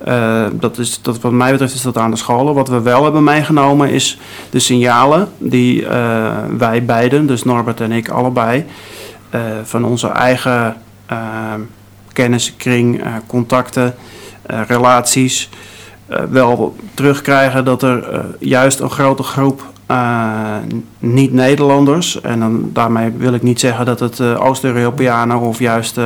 Uh, 0.09 0.47
dat 0.53 0.79
is, 0.79 1.03
dat, 1.03 1.21
wat 1.21 1.33
mij 1.33 1.51
betreft 1.51 1.75
is 1.75 1.83
dat 1.83 1.97
aan 1.97 2.11
de 2.11 2.17
scholen. 2.17 2.55
Wat 2.55 2.69
we 2.69 2.81
wel 2.81 3.05
hebben 3.05 3.25
meegenomen 3.25 3.91
is 3.91 4.19
de 4.51 4.59
signalen 4.59 5.29
die 5.39 5.83
uh, 5.83 5.89
wij 6.59 6.85
beiden, 6.85 7.27
dus 7.27 7.43
Norbert 7.43 7.81
en 7.81 7.93
ik 7.93 8.09
allebei, 8.09 8.65
van 9.63 9.85
onze 9.85 10.09
eigen 10.09 10.77
kenniskring, 12.13 13.03
contacten, 13.27 13.95
relaties, 14.47 15.49
wel 16.31 16.77
terugkrijgen 16.95 17.65
dat 17.65 17.83
er 17.83 18.25
juist 18.39 18.81
een 18.81 18.91
grote 18.91 19.23
groep 19.23 19.65
uh, 19.91 20.57
niet-Nederlanders. 20.99 22.21
En 22.21 22.41
dan, 22.41 22.71
daarmee 22.73 23.11
wil 23.11 23.35
ik 23.35 23.43
niet 23.43 23.61
zeggen 23.61 23.87
dat 23.87 24.01
het 24.01 24.19
uh, 24.19 24.45
Oost-Europeanen 24.45 25.39
of 25.39 25.59
juist 25.59 26.01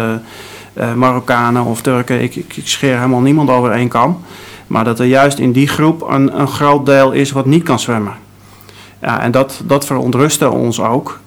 Marokkanen 0.95 1.65
of 1.65 1.83
Turken, 1.83 2.23
ik, 2.23 2.37
ik, 2.37 2.57
ik, 2.57 2.69
scheer 2.69 2.97
helemaal 2.97 3.21
niemand 3.21 3.51
over 3.51 3.71
één. 3.71 3.91
Maar 4.67 4.85
dat 4.85 4.99
er 4.99 5.07
juist 5.07 5.39
in 5.39 5.53
die 5.53 5.69
groep 5.69 6.07
een, 6.11 6.41
een 6.41 6.49
groot 6.49 6.87
deel 6.87 7.13
is 7.13 7.31
wat 7.31 7.47
niet 7.47 7.63
kan 7.63 7.79
zwemmen. 7.79 8.15
Ja, 9.01 9.21
en 9.21 9.31
dat, 9.31 9.63
dat 9.65 9.87
verontrustte 9.87 10.51
ons 10.51 10.81
ook. 10.81 11.21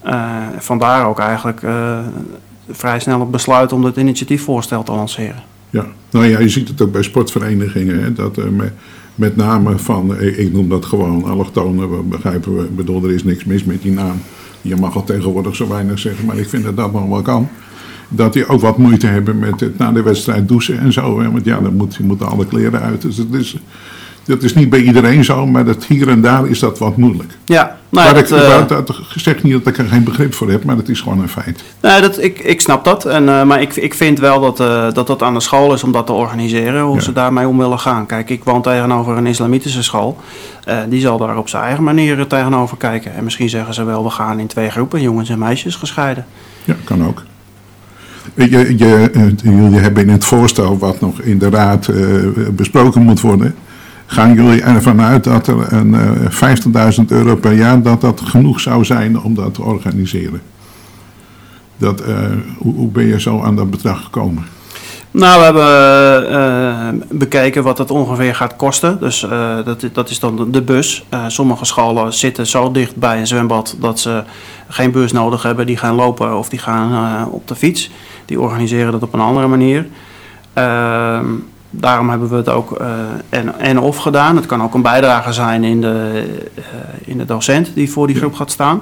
vandaar 0.57 1.07
ook 1.07 1.19
eigenlijk 1.19 1.61
vrij 2.69 2.99
snel 2.99 3.19
het 3.19 3.31
besluit 3.31 3.71
om 3.71 3.83
het 3.83 3.97
initiatiefvoorstel 3.97 4.83
te 4.83 4.91
lanceren. 4.91 5.52
Ja, 5.73 5.87
nou 6.09 6.25
ja, 6.25 6.39
je 6.39 6.49
ziet 6.49 6.67
het 6.67 6.81
ook 6.81 6.91
bij 6.91 7.03
sportverenigingen. 7.03 8.03
Hè, 8.03 8.13
dat 8.13 8.39
met, 9.15 9.35
name 9.35 9.77
van, 9.77 10.21
ik 10.21 10.53
noem 10.53 10.69
dat 10.69 10.85
gewoon 10.85 11.23
allochtonen, 11.23 12.09
begrijpen 12.09 12.57
we, 12.57 12.63
bedoel, 12.63 13.03
er 13.03 13.11
is 13.11 13.23
niks 13.23 13.43
mis 13.43 13.63
met 13.63 13.81
die 13.81 13.91
naam. 13.91 14.21
Je 14.61 14.75
mag 14.75 14.95
al 14.95 15.03
tegenwoordig 15.03 15.55
zo 15.55 15.67
weinig 15.67 15.99
zeggen, 15.99 16.25
maar 16.25 16.37
ik 16.37 16.49
vind 16.49 16.63
dat 16.63 16.77
dat 16.77 16.93
nog 16.93 17.07
wel 17.07 17.21
kan. 17.21 17.47
Dat 18.09 18.33
die 18.33 18.47
ook 18.47 18.61
wat 18.61 18.77
moeite 18.77 19.07
hebben 19.07 19.39
met 19.39 19.77
na 19.77 19.91
de 19.91 20.01
wedstrijd 20.01 20.47
douchen 20.47 20.79
en 20.79 20.93
zo. 20.93 21.19
Hè? 21.19 21.31
Want 21.31 21.45
ja, 21.45 21.59
dan 21.59 21.75
moet, 21.75 21.95
je 21.95 22.03
moet 22.03 22.21
alle 22.21 22.45
kleren 22.45 22.81
uit. 22.81 23.01
Dus 23.01 23.17
het 23.17 23.33
is, 23.33 23.57
dat 24.25 24.43
is 24.43 24.53
niet 24.53 24.69
bij 24.69 24.81
iedereen 24.81 25.23
zo, 25.23 25.45
maar 25.45 25.65
dat 25.65 25.85
hier 25.85 26.09
en 26.09 26.21
daar 26.21 26.47
is 26.47 26.59
dat 26.59 26.79
wat 26.79 26.97
moeilijk. 26.97 27.31
Ja, 27.45 27.77
nou, 27.89 28.05
maar 28.05 28.13
dat, 28.13 28.31
ik, 28.31 28.37
uh, 28.37 28.67
dat, 28.67 28.99
zeg 29.15 29.43
niet 29.43 29.53
dat 29.53 29.67
ik 29.67 29.77
er 29.77 29.85
geen 29.85 30.03
begrip 30.03 30.33
voor 30.33 30.49
heb, 30.49 30.63
maar 30.63 30.75
dat 30.75 30.89
is 30.89 31.01
gewoon 31.01 31.19
een 31.21 31.29
feit. 31.29 31.63
Nee, 31.81 32.01
dat, 32.01 32.21
ik, 32.21 32.39
ik 32.39 32.61
snap 32.61 32.85
dat. 32.85 33.05
En, 33.05 33.23
uh, 33.23 33.43
maar 33.43 33.61
ik, 33.61 33.75
ik 33.75 33.93
vind 33.93 34.19
wel 34.19 34.41
dat, 34.41 34.59
uh, 34.59 34.91
dat 34.91 35.07
dat 35.07 35.21
aan 35.21 35.33
de 35.33 35.39
school 35.39 35.73
is 35.73 35.83
om 35.83 35.91
dat 35.91 36.05
te 36.05 36.13
organiseren, 36.13 36.81
hoe 36.81 36.95
ja. 36.95 37.01
ze 37.01 37.13
daarmee 37.13 37.47
om 37.47 37.57
willen 37.57 37.79
gaan. 37.79 38.05
Kijk, 38.05 38.29
ik 38.29 38.43
woon 38.43 38.61
tegenover 38.61 39.17
een 39.17 39.27
islamitische 39.27 39.83
school. 39.83 40.17
die 40.89 41.01
zal 41.01 41.17
daar 41.17 41.37
op 41.37 41.49
zijn 41.49 41.63
eigen 41.63 41.83
manier 41.83 42.27
tegenover 42.27 42.77
kijken. 42.77 43.15
En 43.15 43.23
misschien 43.23 43.49
zeggen 43.49 43.73
ze 43.73 43.83
wel, 43.83 44.03
we 44.03 44.09
gaan 44.09 44.39
in 44.39 44.47
twee 44.47 44.69
groepen, 44.69 45.01
jongens 45.01 45.29
en 45.29 45.39
meisjes, 45.39 45.75
gescheiden. 45.75 46.25
Ja, 46.63 46.75
kan 46.83 47.07
ook. 47.07 47.23
Je, 48.33 48.77
je, 48.77 49.09
jullie 49.43 49.79
hebben 49.79 50.03
in 50.03 50.09
het 50.09 50.25
voorstel 50.25 50.77
wat 50.77 51.01
nog 51.01 51.21
in 51.21 51.37
de 51.37 51.49
raad 51.49 51.89
besproken 52.55 53.01
moet 53.01 53.21
worden 53.21 53.55
gaan 54.13 54.33
jullie 54.33 54.61
ervan 54.61 55.01
uit 55.01 55.23
dat 55.23 55.47
er 55.47 55.73
een 55.73 55.93
uh, 55.93 56.97
50.000 56.99 57.05
euro 57.07 57.35
per 57.35 57.53
jaar 57.53 57.81
dat 57.81 58.01
dat 58.01 58.21
genoeg 58.21 58.59
zou 58.59 58.85
zijn 58.85 59.21
om 59.21 59.35
dat 59.35 59.53
te 59.53 59.61
organiseren? 59.61 60.41
Dat, 61.77 62.07
uh, 62.07 62.15
hoe, 62.57 62.73
hoe, 62.75 62.87
ben 62.87 63.05
je 63.05 63.19
zo 63.19 63.41
aan 63.41 63.55
dat 63.55 63.69
bedrag 63.69 64.03
gekomen? 64.03 64.43
Nou, 65.11 65.39
we 65.39 65.43
hebben 65.45 66.31
uh, 66.31 67.17
bekeken 67.17 67.63
wat 67.63 67.77
het 67.77 67.91
ongeveer 67.91 68.35
gaat 68.35 68.55
kosten. 68.55 68.99
Dus 68.99 69.19
dat, 69.65 69.89
dat 69.93 70.09
is 70.09 70.19
dan 70.19 70.51
de 70.51 70.61
bus. 70.61 71.05
sommige 71.27 71.65
scholen 71.65 72.13
zitten 72.13 72.47
zo 72.47 72.71
dicht 72.71 72.95
bij 72.95 73.19
een 73.19 73.27
zwembad 73.27 73.75
dat 73.79 73.99
ze 73.99 74.23
geen 74.67 74.91
bus 74.91 75.11
nodig 75.11 75.43
hebben. 75.43 75.65
Die 75.65 75.77
gaan 75.77 75.95
lopen 75.95 76.37
of 76.37 76.49
die 76.49 76.59
gaan 76.59 77.29
op 77.29 77.47
de 77.47 77.55
fiets. 77.55 77.91
Die 78.25 78.39
organiseren 78.39 78.91
dat 78.91 79.03
op 79.03 79.13
een 79.13 79.19
andere 79.19 79.47
manier. 79.47 79.87
Ehm, 80.53 81.25
daarom 81.75 82.09
hebben 82.09 82.29
we 82.29 82.35
het 82.35 82.49
ook 82.49 82.81
uh, 82.81 82.87
en, 83.29 83.59
en 83.59 83.79
of 83.79 83.97
gedaan. 83.97 84.35
Het 84.35 84.45
kan 84.45 84.63
ook 84.63 84.73
een 84.73 84.81
bijdrage 84.81 85.33
zijn 85.33 85.63
in 85.63 85.81
de, 85.81 86.25
uh, 86.55 86.63
in 87.05 87.17
de 87.17 87.25
docent 87.25 87.71
die 87.75 87.91
voor 87.91 88.07
die 88.07 88.15
groep 88.15 88.33
gaat 88.33 88.51
staan. 88.51 88.81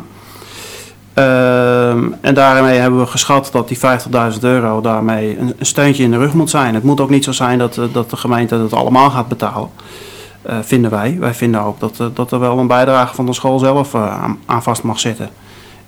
Uh, 1.15 1.89
en 2.21 2.33
daarmee 2.33 2.79
hebben 2.79 2.99
we 2.99 3.05
geschat 3.05 3.49
dat 3.51 3.67
die 3.67 3.77
50.000 3.77 4.39
euro 4.41 4.81
daarmee 4.81 5.39
een, 5.39 5.53
een, 5.57 5.65
steuntje 5.65 6.03
in 6.03 6.11
de 6.11 6.17
rug 6.17 6.33
moet 6.33 6.49
zijn. 6.49 6.73
Het 6.73 6.83
moet 6.83 6.99
ook 6.99 7.09
niet 7.09 7.23
zo 7.23 7.31
zijn 7.31 7.57
dat, 7.57 7.79
dat 7.91 8.09
de 8.09 8.17
gemeente 8.17 8.55
het 8.55 8.73
allemaal 8.73 9.09
gaat 9.09 9.27
betalen. 9.27 9.69
Uh, 10.49 10.55
vinden 10.61 10.91
wij. 10.91 11.17
Wij 11.19 11.33
vinden 11.33 11.61
ook 11.61 11.79
dat, 11.79 12.01
dat 12.13 12.31
er 12.31 12.39
wel 12.39 12.57
een 12.57 12.67
bijdrage 12.67 13.15
van 13.15 13.25
de 13.25 13.33
school 13.33 13.59
zelf 13.59 13.95
aan, 13.95 14.39
aan, 14.45 14.63
vast 14.63 14.83
mag 14.83 14.99
zitten. 14.99 15.29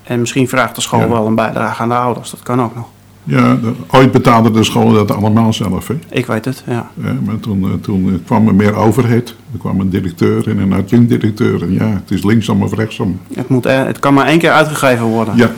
En 0.04 0.20
misschien 0.20 0.48
vraagt 0.48 0.76
de 0.76 0.82
school 0.82 1.10
wel 1.10 1.26
een 1.26 1.36
bijdrage 1.36 1.82
aan 1.82 1.90
de 1.90 1.96
ouders. 1.96 2.30
Dat 2.30 2.44
kan 2.44 2.62
ook 2.62 2.76
nog. 2.76 2.86
Ja, 3.24 3.58
ooit 3.92 4.12
betaalde 4.12 4.52
de 4.52 4.64
school 4.64 4.94
dat 4.94 5.12
allemaal 5.12 5.54
zelf. 5.54 5.88
Hè? 5.88 5.96
Ik 6.10 6.26
weet 6.26 6.46
het, 6.46 6.64
ja. 6.68 6.92
ja 7.04 7.16
maar 7.26 7.40
toen, 7.40 7.64
eh, 7.64 7.70
toen 7.82 8.22
kwam 8.26 8.48
er 8.48 8.56
meer 8.56 8.76
overheid. 8.76 9.36
Er 9.54 9.60
kwam 9.60 9.80
een 9.80 9.90
directeur 9.90 10.50
en 10.50 10.58
een 10.58 10.74
adjunct-directeur. 10.74 11.62
En 11.62 11.74
ja, 11.74 11.88
het 11.88 12.12
is 12.12 12.24
linksom 12.24 12.64
of 12.64 12.74
rechtsom. 12.74 13.20
Het, 13.34 13.50
moet, 13.50 13.64
het 13.64 14.00
kan 14.00 14.14
maar 14.14 14.26
één 14.26 14.40
keer 14.40 14.52
uitgegeven 14.52 15.06
worden. 15.06 15.38
Ja. 15.38 15.52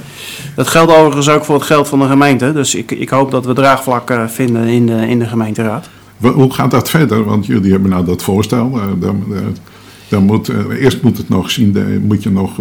Dat 0.55 0.67
geldt 0.67 0.95
overigens 0.95 1.29
ook 1.29 1.45
voor 1.45 1.55
het 1.55 1.63
geld 1.63 1.87
van 1.87 1.99
de 1.99 2.07
gemeente. 2.07 2.53
Dus 2.53 2.75
ik, 2.75 2.91
ik 2.91 3.09
hoop 3.09 3.31
dat 3.31 3.45
we 3.45 3.53
draagvlak 3.53 4.09
eh, 4.09 4.27
vinden 4.27 4.67
in 4.67 4.85
de, 4.85 5.07
in 5.07 5.19
de 5.19 5.25
gemeenteraad. 5.25 5.89
Hoe 6.17 6.53
gaat 6.53 6.71
dat 6.71 6.89
verder? 6.89 7.23
Want 7.23 7.45
jullie 7.45 7.71
hebben 7.71 7.89
nou 7.89 8.05
dat 8.05 8.23
voorstel. 8.23 8.79
Dan, 8.99 9.23
dan 10.09 10.23
moet, 10.23 10.51
eerst 10.79 11.01
moet, 11.01 11.17
het 11.17 11.29
nog 11.29 11.51
zien, 11.51 12.01
moet 12.07 12.23
je 12.23 12.31
nog 12.31 12.51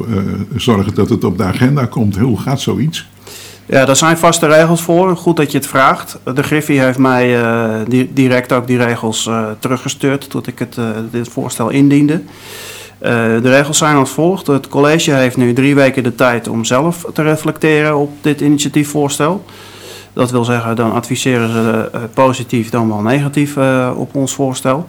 zorgen 0.56 0.94
dat 0.94 1.08
het 1.08 1.24
op 1.24 1.38
de 1.38 1.44
agenda 1.44 1.86
komt. 1.86 2.16
Hoe 2.16 2.40
gaat 2.40 2.60
zoiets? 2.60 3.06
Ja, 3.66 3.84
daar 3.84 3.96
zijn 3.96 4.18
vaste 4.18 4.46
regels 4.46 4.82
voor. 4.82 5.16
Goed 5.16 5.36
dat 5.36 5.52
je 5.52 5.58
het 5.58 5.66
vraagt. 5.66 6.18
De 6.34 6.42
Griffie 6.42 6.80
heeft 6.80 6.98
mij 6.98 7.42
uh, 7.42 8.04
direct 8.10 8.52
ook 8.52 8.66
die 8.66 8.78
regels 8.78 9.26
uh, 9.26 9.46
teruggestuurd 9.58 10.30
toen 10.30 10.42
ik 10.46 10.58
het, 10.58 10.76
uh, 10.76 10.86
dit 11.10 11.28
voorstel 11.28 11.68
indiende. 11.68 12.22
de 12.98 13.40
regels 13.40 13.78
zijn 13.78 13.96
als 13.96 14.10
volgt. 14.10 14.46
Het 14.46 14.68
college 14.68 15.10
heeft 15.12 15.36
nu 15.36 15.52
drie 15.52 15.74
weken 15.74 16.02
de 16.02 16.14
tijd 16.14 16.48
om 16.48 16.64
zelf 16.64 17.04
te 17.12 17.22
reflecteren 17.22 17.96
op 17.96 18.10
dit 18.20 18.40
initiatiefvoorstel. 18.40 19.44
Dat 20.12 20.30
wil 20.30 20.44
zeggen, 20.44 20.76
dan 20.76 20.92
adviseren 20.92 21.50
ze 21.50 21.90
positief 22.14 22.70
dan 22.70 22.88
wel 22.88 23.00
negatief 23.00 23.56
op 23.94 24.14
ons 24.14 24.34
voorstel. 24.34 24.86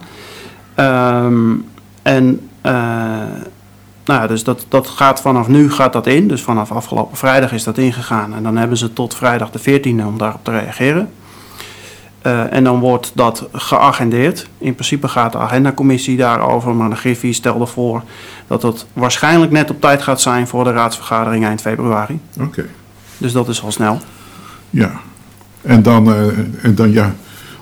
Um, 0.76 1.64
en 2.02 2.40
nou, 4.06 4.28
dus 4.28 4.44
dat, 4.44 4.66
dat 4.68 4.86
gaat 4.86 5.20
vanaf 5.20 5.48
nu 5.48 5.70
gaat 5.70 5.92
dat 5.92 6.06
in. 6.06 6.28
Dus 6.28 6.42
vanaf 6.42 6.72
afgelopen 6.72 7.16
vrijdag 7.16 7.52
is 7.52 7.64
dat 7.64 7.78
ingegaan. 7.78 8.34
En 8.34 8.42
dan 8.42 8.56
hebben 8.56 8.76
ze 8.76 8.92
tot 8.92 9.14
vrijdag 9.14 9.50
de 9.50 9.80
14e 9.80 10.06
om 10.06 10.18
daarop 10.18 10.44
te 10.44 10.50
reageren. 10.50 11.08
Uh, 12.26 12.52
en 12.52 12.64
dan 12.64 12.80
wordt 12.80 13.12
dat 13.14 13.48
geagendeerd. 13.52 14.48
In 14.58 14.74
principe 14.74 15.08
gaat 15.08 15.32
de 15.32 15.38
agendacommissie 15.38 16.16
daarover, 16.16 16.74
maar 16.74 16.90
de 16.90 16.96
Griffie 16.96 17.32
stelde 17.32 17.66
voor 17.66 18.02
dat 18.46 18.62
het 18.62 18.86
waarschijnlijk 18.92 19.52
net 19.52 19.70
op 19.70 19.80
tijd 19.80 20.02
gaat 20.02 20.20
zijn 20.20 20.46
voor 20.46 20.64
de 20.64 20.72
raadsvergadering 20.72 21.44
eind 21.44 21.60
februari. 21.60 22.20
Oké. 22.40 22.64
Dus 23.18 23.32
dat 23.32 23.48
is 23.48 23.62
al 23.62 23.72
snel. 23.72 23.98
Ja. 24.70 24.90
En 25.62 25.82
dan, 25.82 26.08
uh, 26.08 26.38
en 26.62 26.74
dan 26.74 26.92
ja, 26.92 27.14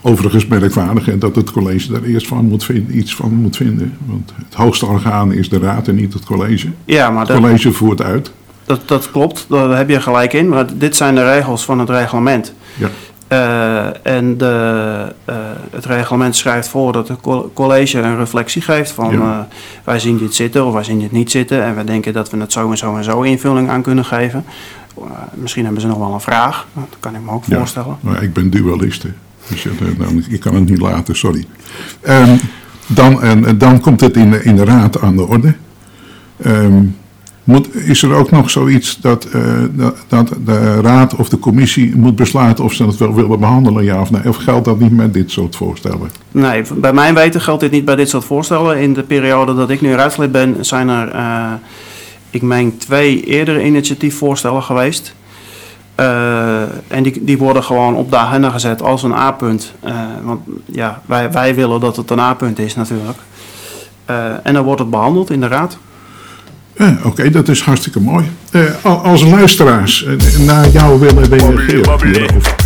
Overigens 0.07 0.47
merkwaardig 0.47 1.09
en 1.09 1.19
dat 1.19 1.37
het 1.37 1.51
college 1.51 1.93
daar 1.93 2.03
eerst 2.03 2.27
van 2.27 2.45
moet 2.45 2.65
vinden, 2.65 2.99
iets 2.99 3.15
van 3.15 3.35
moet 3.35 3.57
vinden. 3.57 3.97
Want 4.05 4.33
het 4.45 4.55
hoogste 4.55 4.87
orgaan 4.87 5.33
is 5.33 5.49
de 5.49 5.59
raad 5.59 5.89
en 5.89 5.95
niet 5.95 6.13
het 6.13 6.25
college. 6.25 6.69
Ja, 6.85 7.11
maar 7.11 7.27
het 7.27 7.37
college 7.37 7.73
voert 7.73 8.03
uit. 8.03 8.33
Dat, 8.65 8.81
dat 8.89 9.11
klopt, 9.11 9.47
daar 9.49 9.77
heb 9.77 9.89
je 9.89 10.01
gelijk 10.01 10.33
in. 10.33 10.49
Maar 10.49 10.67
dit 10.77 10.97
zijn 10.97 11.15
de 11.15 11.33
regels 11.33 11.65
van 11.65 11.79
het 11.79 11.89
reglement. 11.89 12.55
Ja. 12.77 12.89
Uh, 13.29 14.07
en 14.07 14.39
de, 14.39 15.13
uh, 15.29 15.35
het 15.71 15.85
reglement 15.85 16.37
schrijft 16.37 16.69
voor 16.69 16.93
dat 16.93 17.09
het 17.09 17.19
college 17.55 17.99
een 17.99 18.17
reflectie 18.17 18.63
geeft 18.63 18.91
van 18.91 19.13
ja. 19.13 19.19
uh, 19.19 19.39
wij 19.85 19.99
zien 19.99 20.19
dit 20.19 20.35
zitten 20.35 20.67
of 20.67 20.73
wij 20.73 20.85
zien 20.85 20.99
dit 20.99 21.13
niet 21.13 21.31
zitten 21.31 21.65
en 21.65 21.77
we 21.77 21.85
denken 21.85 22.13
dat 22.13 22.31
we 22.31 22.37
het 22.37 22.53
zo 22.53 22.71
en 22.71 22.79
zo 22.79 22.97
en 22.97 23.05
zo 23.05 23.23
invulling 23.23 23.69
aan 23.69 23.83
kunnen 23.83 24.05
geven. 24.05 24.45
misschien 25.35 25.65
hebben 25.65 25.83
ze 25.83 25.87
nog 25.87 25.99
wel 25.99 26.13
een 26.13 26.21
vraag, 26.21 26.67
dat 26.73 26.97
kan 27.01 27.15
ik 27.15 27.21
me 27.25 27.31
ook 27.31 27.45
ja. 27.45 27.57
voorstellen. 27.57 27.97
Maar 28.01 28.23
ik 28.23 28.33
ben 28.33 28.51
dualiste. 28.51 29.09
Dus 29.49 29.67
dan, 29.99 30.25
ik 30.29 30.41
kan 30.41 30.55
het 30.55 30.69
niet 30.69 30.81
laten, 30.81 31.17
sorry. 31.17 31.45
Um, 32.09 32.39
dan, 32.87 33.23
en, 33.23 33.59
dan 33.59 33.81
komt 33.81 34.01
het 34.01 34.17
in 34.17 34.31
de, 34.31 34.43
in 34.43 34.57
de 34.57 34.65
raad 34.65 35.01
aan 35.01 35.17
de 35.17 35.27
orde. 35.27 35.55
Um, 36.47 36.97
moet, 37.45 37.75
is 37.75 38.03
er 38.03 38.15
ook 38.15 38.31
nog 38.31 38.51
zoiets 38.51 39.01
dat, 39.01 39.29
uh, 39.35 39.43
dat, 39.71 39.97
dat, 40.09 40.29
de 40.45 40.81
raad 40.81 41.15
of 41.15 41.29
de 41.29 41.39
commissie 41.39 41.97
moet 41.97 42.17
besluiten 42.17 42.65
of 42.65 42.73
ze 42.73 42.87
het 42.87 42.97
wel 42.97 43.15
willen 43.15 43.41
behandelen, 43.41 43.85
ja 43.85 44.01
of 44.01 44.11
nee? 44.11 44.29
Of 44.29 44.37
geldt 44.37 44.65
dat 44.65 44.79
niet 44.79 44.93
met 44.93 45.15
dit 45.15 45.31
soort 45.31 45.57
voorstellen? 45.57 46.11
Nee, 46.31 46.63
bij 46.75 46.93
mijn 46.93 47.15
weten 47.15 47.41
geldt 47.41 47.61
dit 47.61 47.71
niet 47.71 47.85
bij 47.85 47.97
dit 47.97 48.09
soort 48.09 48.25
voorstellen. 48.25 48.79
In 48.79 48.93
de 48.93 49.03
periode 49.03 49.55
dat 49.55 49.71
ik 49.71 49.81
nu 49.81 49.93
raadslid 49.93 50.33
ben, 50.33 50.57
zijn 50.61 50.89
er, 50.89 51.15
uh, 51.15 51.53
ik 52.31 52.43
meen, 52.43 52.77
twee 52.77 53.25
eerdere 53.25 53.65
initiatiefvoorstellen 53.65 54.63
geweest. 54.63 55.15
Uh, 56.01 56.63
en 56.95 57.03
die, 57.03 57.25
die 57.25 57.39
worden 57.39 57.65
gewoon 57.65 57.95
op 57.95 58.11
de 58.11 58.17
agenda 58.17 58.51
gezet 58.51 58.83
als 58.83 59.03
een 59.03 59.15
A-punt. 59.15 59.73
Uh, 59.85 59.93
want 60.23 60.41
ja, 60.65 61.03
wij, 61.07 61.33
wij 61.33 61.55
willen 61.55 61.81
dat 61.81 61.97
het 61.97 62.11
een 62.11 62.21
A-punt 62.21 62.59
is 62.59 62.75
natuurlijk. 62.75 63.19
Uh, 64.11 64.17
en 64.43 64.55
dan 64.55 64.65
wordt 64.65 64.81
het 64.81 64.91
behandeld 64.91 65.31
in 65.31 65.41
de 65.41 65.49
raad. 65.49 65.79
Oké, 66.79 66.99
okay, 67.05 67.31
dat 67.31 67.49
is 67.49 67.63
hartstikke 67.63 68.01
mooi. 68.01 68.31
als 68.83 69.23
luisteraars 69.23 70.07
naar 70.39 70.69
jou 70.69 71.01
willen 71.01 71.25
reageren. 71.25 72.64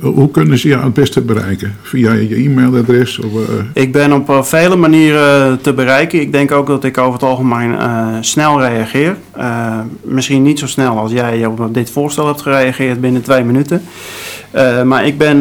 Hoe 0.00 0.30
kunnen 0.30 0.58
ze 0.58 0.68
jou 0.68 0.84
het 0.84 0.94
beste 0.94 1.20
bereiken? 1.20 1.76
Via 1.82 2.12
je 2.12 2.34
e-mailadres? 2.34 3.18
Of, 3.18 3.32
uh... 3.32 3.40
Ik 3.72 3.92
ben 3.92 4.12
op 4.12 4.30
uh, 4.30 4.42
vele 4.42 4.76
manieren 4.76 5.60
te 5.60 5.72
bereiken. 5.72 6.20
Ik 6.20 6.32
denk 6.32 6.52
ook 6.52 6.66
dat 6.66 6.84
ik 6.84 6.98
over 6.98 7.12
het 7.12 7.22
algemeen 7.22 7.70
uh, 7.70 8.06
snel 8.20 8.60
reageer. 8.60 9.16
misschien 10.02 10.42
niet 10.42 10.58
zo 10.58 10.66
snel 10.66 10.98
als 10.98 11.12
jij 11.12 11.46
op 11.46 11.74
dit 11.74 11.90
voorstel 11.90 12.26
hebt 12.26 12.42
gereageerd 12.42 13.00
binnen 13.00 13.22
twee 13.22 13.44
minuten. 13.44 13.82
maar 14.84 15.06
ik 15.06 15.18
ben 15.18 15.40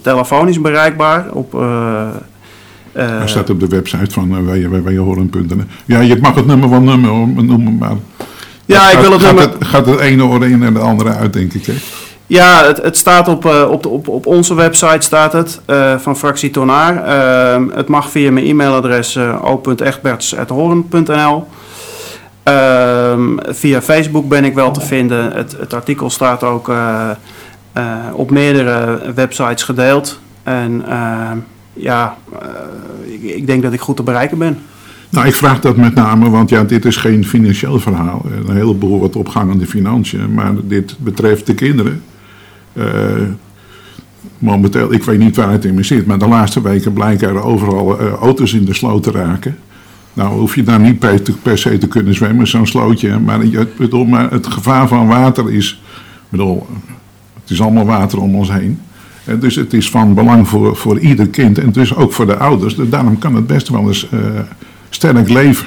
telefonisch 0.00 0.60
bereikbaar 0.60 1.30
op... 1.32 1.52
Hij 2.92 3.28
staat 3.28 3.50
op 3.50 3.60
de 3.60 3.66
website 3.66 4.10
van 4.10 4.44
www.horen.nl. 4.44 5.64
Ja, 5.84 6.00
je 6.00 6.18
mag 6.20 6.34
het 6.34 6.46
nummer 6.46 6.70
wel 6.70 6.80
nummer 6.80 7.44
noemen, 7.44 7.78
maar... 7.78 7.96
Ja, 8.64 8.90
ik 8.90 8.98
wil 8.98 9.12
het 9.12 9.22
gaat 9.22 9.34
nummer... 9.34 9.54
Het, 9.54 9.64
gaat 9.66 9.86
het 9.86 10.00
ene 10.00 10.24
oor 10.24 10.46
in 10.46 10.62
en 10.62 10.74
de 10.74 10.80
andere 10.80 11.14
uit, 11.14 11.32
denk 11.32 11.52
ik, 11.52 11.66
hè? 11.66 11.74
Ja, 12.32 12.64
het, 12.64 12.82
het 12.82 12.96
staat 12.96 13.28
op, 13.28 13.44
uh, 13.44 13.70
op, 13.70 13.82
de, 13.82 13.88
op, 13.88 14.08
op 14.08 14.26
onze 14.26 14.54
website 14.54 15.00
staat 15.00 15.32
het, 15.32 15.60
uh, 15.66 15.98
van 15.98 16.16
fractie 16.16 16.50
Tonaar. 16.50 16.94
Uh, 16.94 17.62
het 17.74 17.88
mag 17.88 18.10
via 18.10 18.30
mijn 18.30 18.46
e-mailadres 18.46 19.18
o.egberts.horen.nl. 19.18 21.46
Ehm, 22.42 23.22
via 23.38 23.82
Facebook 23.82 24.28
ben 24.28 24.44
ik 24.44 24.54
wel 24.54 24.70
te 24.70 24.80
vinden. 24.80 25.32
Het, 25.32 25.56
het 25.58 25.74
artikel 25.74 26.10
staat 26.10 26.42
ook 26.42 26.72
op 28.12 28.30
meerdere 28.30 29.00
websites 29.14 29.62
gedeeld. 29.62 30.20
En 30.42 30.84
ehm, 30.88 31.36
ja, 31.72 32.16
ik, 33.20 33.46
denk 33.46 33.62
dat 33.62 33.72
ik 33.72 33.80
goed 33.80 33.96
te 33.96 34.02
bereiken 34.02 34.38
ben. 34.38 34.58
Nou, 35.08 35.26
ik 35.26 35.34
vraag 35.34 35.60
dat 35.60 35.76
met 35.76 35.94
name, 35.94 36.30
want 36.30 36.50
ja, 36.50 36.64
dit 36.64 36.84
is 36.84 36.96
geen 36.96 37.24
financieel 37.24 37.80
verhaal. 37.80 38.22
Een 38.46 38.56
heleboel 38.56 39.00
wat 39.00 39.16
opgangende 39.16 39.66
financiën, 39.66 40.34
maar 40.34 40.52
dit 40.62 40.96
betreft 40.98 41.46
de 41.46 41.54
kinderen. 41.54 42.02
Uh, 42.72 42.84
momenteel, 44.38 44.92
ik 44.92 45.02
weet 45.02 45.18
niet 45.18 45.36
waar 45.36 45.50
het 45.50 45.64
in 45.64 45.74
me 45.74 45.82
zit, 45.82 46.06
maar 46.06 46.18
de 46.18 46.28
laatste 46.28 46.62
weken 46.62 46.92
blijken 46.92 47.28
er 47.28 47.42
overal 47.42 48.00
uh, 48.00 48.12
auto's 48.12 48.52
in 48.52 48.64
de 48.64 48.74
sloot 48.74 49.02
te 49.02 49.10
raken. 49.10 49.58
Nou, 50.12 50.38
hoef 50.38 50.54
je 50.54 50.62
daar 50.62 50.80
niet 50.80 50.98
per, 51.42 51.58
se 51.58 51.78
te 51.78 51.88
kunnen 51.88 52.14
zwemmen, 52.14 52.46
zo'n 52.46 52.66
slootje. 52.66 53.18
Maar, 53.18 53.40
maar 54.08 54.30
het 54.30 54.46
gevaar 54.46 54.88
van 54.88 55.06
water 55.06 55.52
is. 55.52 55.82
Bedoel, 56.28 56.66
het 57.40 57.50
is 57.50 57.60
allemaal 57.60 57.86
water 57.86 58.20
om 58.20 58.34
ons 58.34 58.52
heen. 58.52 58.80
Uh, 59.26 59.40
dus 59.40 59.54
het 59.54 59.72
is 59.72 59.90
van 59.90 60.14
belang 60.14 60.48
voor, 60.48 60.76
voor 60.76 60.98
ieder 60.98 61.28
kind 61.28 61.58
en 61.58 61.72
dus 61.72 61.94
ook 61.94 62.12
voor 62.12 62.26
de 62.26 62.36
ouders. 62.36 62.76
Dus 62.76 62.88
daarom 62.88 63.18
kan 63.18 63.34
het 63.34 63.46
best 63.46 63.68
wel 63.68 63.86
eens 63.86 64.06
sterk 64.90 65.28
leven. 65.28 65.66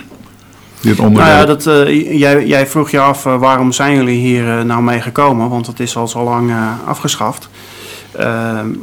Dit 0.86 1.00
onderwerp. 1.00 1.27
Nou 1.27 1.39
ja, 1.39 1.46
dat, 1.46 1.65
uh, 1.65 2.20
jij, 2.20 2.46
jij, 2.46 2.68
vroeg 2.68 2.89
je 2.89 3.00
af 3.00 3.25
uh, 3.25 3.39
waarom 3.39 3.72
zijn 3.72 3.96
jullie 3.96 4.20
hier 4.20 4.44
uh, 4.44 4.62
nou 4.62 4.82
mee 4.82 5.01
gekomen, 5.01 5.50
want 5.50 5.68
het 5.68 5.80
is 5.80 5.98
al 5.98 6.08
zo 6.08 6.24
lang 6.24 6.51
afgeschaft. 6.86 7.50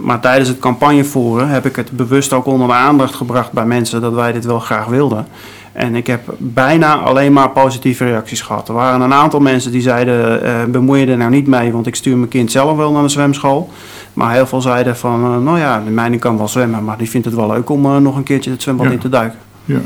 maar 0.00 0.20
tijdens 0.20 0.48
het 0.48 0.58
campagnevoeren 0.58 1.48
heb 1.48 1.66
ik 1.66 1.76
het 1.76 1.90
bewust 1.90 2.32
ook 2.32 2.46
onder 2.46 2.66
de 2.66 2.72
aandacht 2.72 3.14
gebracht 3.14 3.52
bij 3.52 3.64
mensen 3.64 4.00
dat 4.00 4.12
wij 4.12 4.32
dit 4.32 4.44
wel 4.44 4.60
graag 4.60 4.86
wilden. 4.86 5.26
En 5.72 5.94
ik 5.94 6.06
heb 6.06 6.34
bijna 6.38 6.94
alleen 6.94 7.32
maar 7.32 7.50
positieve 7.50 8.04
reacties 8.04 8.40
gehad. 8.40 8.68
Er 8.68 8.74
waren 8.74 9.00
een 9.00 9.12
aantal 9.12 9.40
mensen 9.40 9.72
die 9.72 9.82
zeiden: 9.82 10.70
bemoei 10.70 11.00
je 11.00 11.06
er 11.06 11.16
nou 11.16 11.30
niet 11.30 11.46
mee, 11.46 11.72
want 11.72 11.86
ik 11.86 11.94
stuur 11.94 12.16
mijn 12.16 12.28
kind 12.28 12.50
zelf 12.50 12.76
wel 12.76 12.92
naar 12.92 13.02
de 13.02 13.08
zwemschool. 13.08 13.70
Maar 14.12 14.32
heel 14.32 14.46
veel 14.46 14.60
zeiden 14.60 14.96
van: 14.96 15.44
nou 15.44 15.58
ja, 15.58 15.82
de 15.84 15.90
mijne 15.90 16.18
kan 16.18 16.36
wel 16.36 16.48
zwemmen, 16.48 16.84
maar 16.84 16.98
die 16.98 17.10
vindt 17.10 17.26
het 17.26 17.34
wel 17.34 17.46
leuk 17.46 17.70
om 17.70 18.02
nog 18.02 18.16
een 18.16 18.22
keertje 18.22 18.50
het 18.50 18.62
zwembad 18.62 18.86
ja. 18.86 18.92
in 18.92 18.98
te 18.98 19.08
duiken. 19.08 19.38
Ja. 19.64 19.80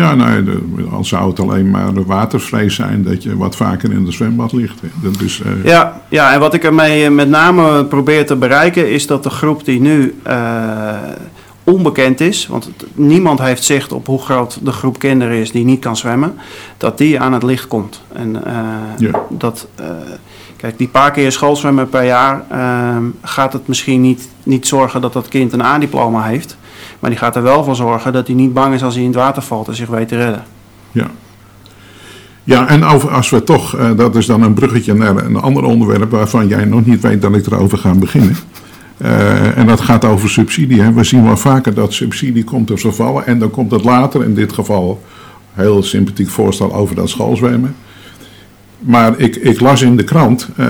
Ja, 0.00 0.14
nee, 0.14 0.42
de, 0.42 0.58
al 0.90 1.04
zou 1.04 1.28
het 1.28 1.40
alleen 1.40 1.70
maar 1.70 1.94
de 1.94 2.04
watervrees 2.04 2.74
zijn 2.74 3.02
dat 3.02 3.22
je 3.22 3.36
wat 3.36 3.56
vaker 3.56 3.92
in 3.92 4.04
het 4.04 4.14
zwembad 4.14 4.52
ligt. 4.52 4.80
Dat 5.02 5.20
is, 5.20 5.42
uh... 5.46 5.64
ja, 5.64 6.00
ja, 6.08 6.32
en 6.32 6.40
wat 6.40 6.54
ik 6.54 6.64
ermee 6.64 7.10
met 7.10 7.28
name 7.28 7.84
probeer 7.84 8.26
te 8.26 8.36
bereiken 8.36 8.90
is 8.90 9.06
dat 9.06 9.22
de 9.22 9.30
groep 9.30 9.64
die 9.64 9.80
nu 9.80 10.14
uh, 10.26 10.92
onbekend 11.64 12.20
is, 12.20 12.46
want 12.46 12.70
niemand 12.94 13.40
heeft 13.40 13.64
zicht 13.64 13.92
op 13.92 14.06
hoe 14.06 14.22
groot 14.22 14.58
de 14.62 14.72
groep 14.72 14.98
kinderen 14.98 15.36
is 15.36 15.50
die 15.52 15.64
niet 15.64 15.80
kan 15.80 15.96
zwemmen, 15.96 16.34
dat 16.76 16.98
die 16.98 17.20
aan 17.20 17.32
het 17.32 17.42
licht 17.42 17.68
komt. 17.68 18.02
En 18.12 18.44
eh, 18.44 18.54
Ja. 18.98 19.22
dat, 19.28 19.66
eh, 19.74 19.86
kijk, 20.56 20.78
die 20.78 20.88
paar 20.88 21.10
keer 21.10 21.32
schoolzwemmen 21.32 21.88
per 21.88 22.04
jaar 22.04 22.44
ehm, 22.50 23.04
gaat 23.22 23.52
het 23.52 23.68
misschien 23.68 24.00
niet, 24.00 24.28
niet 24.42 24.66
zorgen 24.66 25.00
dat 25.00 25.12
dat 25.12 25.28
kind 25.28 25.52
een 25.52 25.62
A-diploma 25.62 26.22
heeft, 26.22 26.56
maar 27.00 27.10
die 27.10 27.18
gaat 27.18 27.36
er 27.36 27.42
wel 27.42 27.64
voor 27.64 27.76
zorgen 27.76 28.12
dat 28.12 28.26
hij 28.26 28.36
niet 28.36 28.52
bang 28.52 28.74
is 28.74 28.82
als 28.82 28.94
hij 28.94 29.02
in 29.02 29.08
het 29.08 29.18
water 29.18 29.42
valt 29.42 29.68
en 29.68 29.74
zich 29.74 29.88
weet 29.88 30.08
te 30.08 30.16
redden. 30.16 30.42
Ja. 30.92 31.06
Ja, 32.44 32.68
en 32.68 32.84
over, 32.84 33.10
als 33.10 33.30
we 33.30 33.44
toch, 33.44 33.76
eh, 33.76 33.90
dat 33.96 34.16
is 34.16 34.26
dan 34.26 34.42
een 34.42 34.54
bruggetje 34.54 34.94
naar 34.94 35.16
een 35.16 35.36
ander 35.36 35.64
onderwerp 35.64 36.10
waarvan 36.10 36.48
jij 36.48 36.64
nog 36.64 36.86
niet 36.86 37.00
weet 37.00 37.22
dat 37.22 37.34
ik 37.34 37.46
erover 37.46 37.78
ga 37.78 37.94
beginnen. 37.94 38.36
Eh, 38.96 39.58
en 39.58 39.66
dat 39.66 39.80
gaat 39.80 40.04
over 40.04 40.30
subsidie. 40.30 40.82
Hè. 40.82 40.92
We 40.92 41.04
zien 41.04 41.24
wel 41.24 41.36
vaker 41.36 41.74
dat 41.74 41.92
subsidie 41.92 42.44
komt 42.44 42.66
te 42.66 42.76
vervallen 42.76 43.26
en 43.26 43.38
dan 43.38 43.50
komt 43.50 43.70
het 43.70 43.84
later, 43.84 44.24
in 44.24 44.34
dit 44.34 44.52
geval 44.52 45.02
heel 45.52 45.82
sympathiek 45.82 46.28
voorstel 46.28 46.74
over 46.74 46.94
dat 46.94 47.08
schoolzwemmen. 47.08 47.74
Maar 48.78 49.18
ik, 49.18 49.36
ik 49.36 49.60
las 49.60 49.82
in 49.82 49.96
de 49.96 50.04
krant 50.04 50.48
eh, 50.56 50.66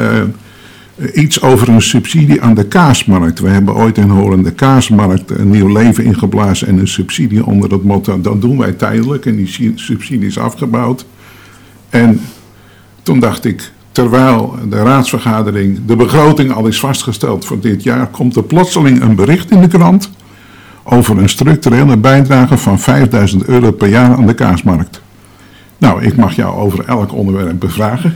iets 1.14 1.42
over 1.42 1.69
een 1.69 1.83
subsidie 1.83 2.42
aan 2.42 2.54
de 2.54 2.64
kaasmarkt. 2.66 3.38
We 3.38 3.49
hebben 3.49 3.75
ooit 3.75 3.99
in 3.99 4.09
Horen 4.09 4.42
de 4.42 4.52
kaasmarkt 4.52 5.30
een 5.30 5.50
nieuw 5.50 5.69
leven 5.69 6.04
ingeblazen 6.04 6.69
en 6.69 6.78
een 6.78 6.88
subsidie 6.88 7.47
onder 7.47 7.73
het 7.73 7.85
motto, 7.85 8.21
dat 8.21 8.40
doen 8.40 8.59
wij 8.59 8.73
tijdelijk 8.73 9.26
en 9.26 9.37
die 9.37 9.47
si- 9.47 9.73
subsidie 9.75 10.26
is 10.26 10.38
afgebouwd. 10.38 11.07
En 11.90 12.21
toen 13.02 13.21
dacht 13.21 13.45
ik, 13.45 13.73
terwijl 13.92 14.54
de 14.69 14.83
raadsvergadering, 14.83 15.78
de 15.87 15.97
begroting 15.97 16.52
al 16.52 16.66
is 16.66 16.80
vastgesteld 16.80 17.45
voor 17.45 17.61
dit 17.61 17.83
jaar, 17.83 18.07
komt 18.07 18.37
er 18.37 18.42
plotseling 18.42 19.02
een 19.02 19.14
bericht 19.14 19.50
in 19.50 19.61
de 19.61 19.69
krant 19.69 20.11
over 20.85 21.19
een 21.19 21.28
structurele 21.28 21.97
bijdrage 21.97 22.59
van 22.59 22.78
5000 22.78 23.45
euro 23.45 23.71
per 23.71 23.88
jaar 23.88 24.14
aan 24.16 24.26
de 24.26 24.35
kaasmarkt. 24.35 25.00
Nou, 25.78 26.02
ik 26.02 26.16
mag 26.16 26.37
jou 26.37 26.57
over 26.57 26.85
elk 26.85 27.12
onderwerp 27.12 27.61
bevragen. 27.61 28.14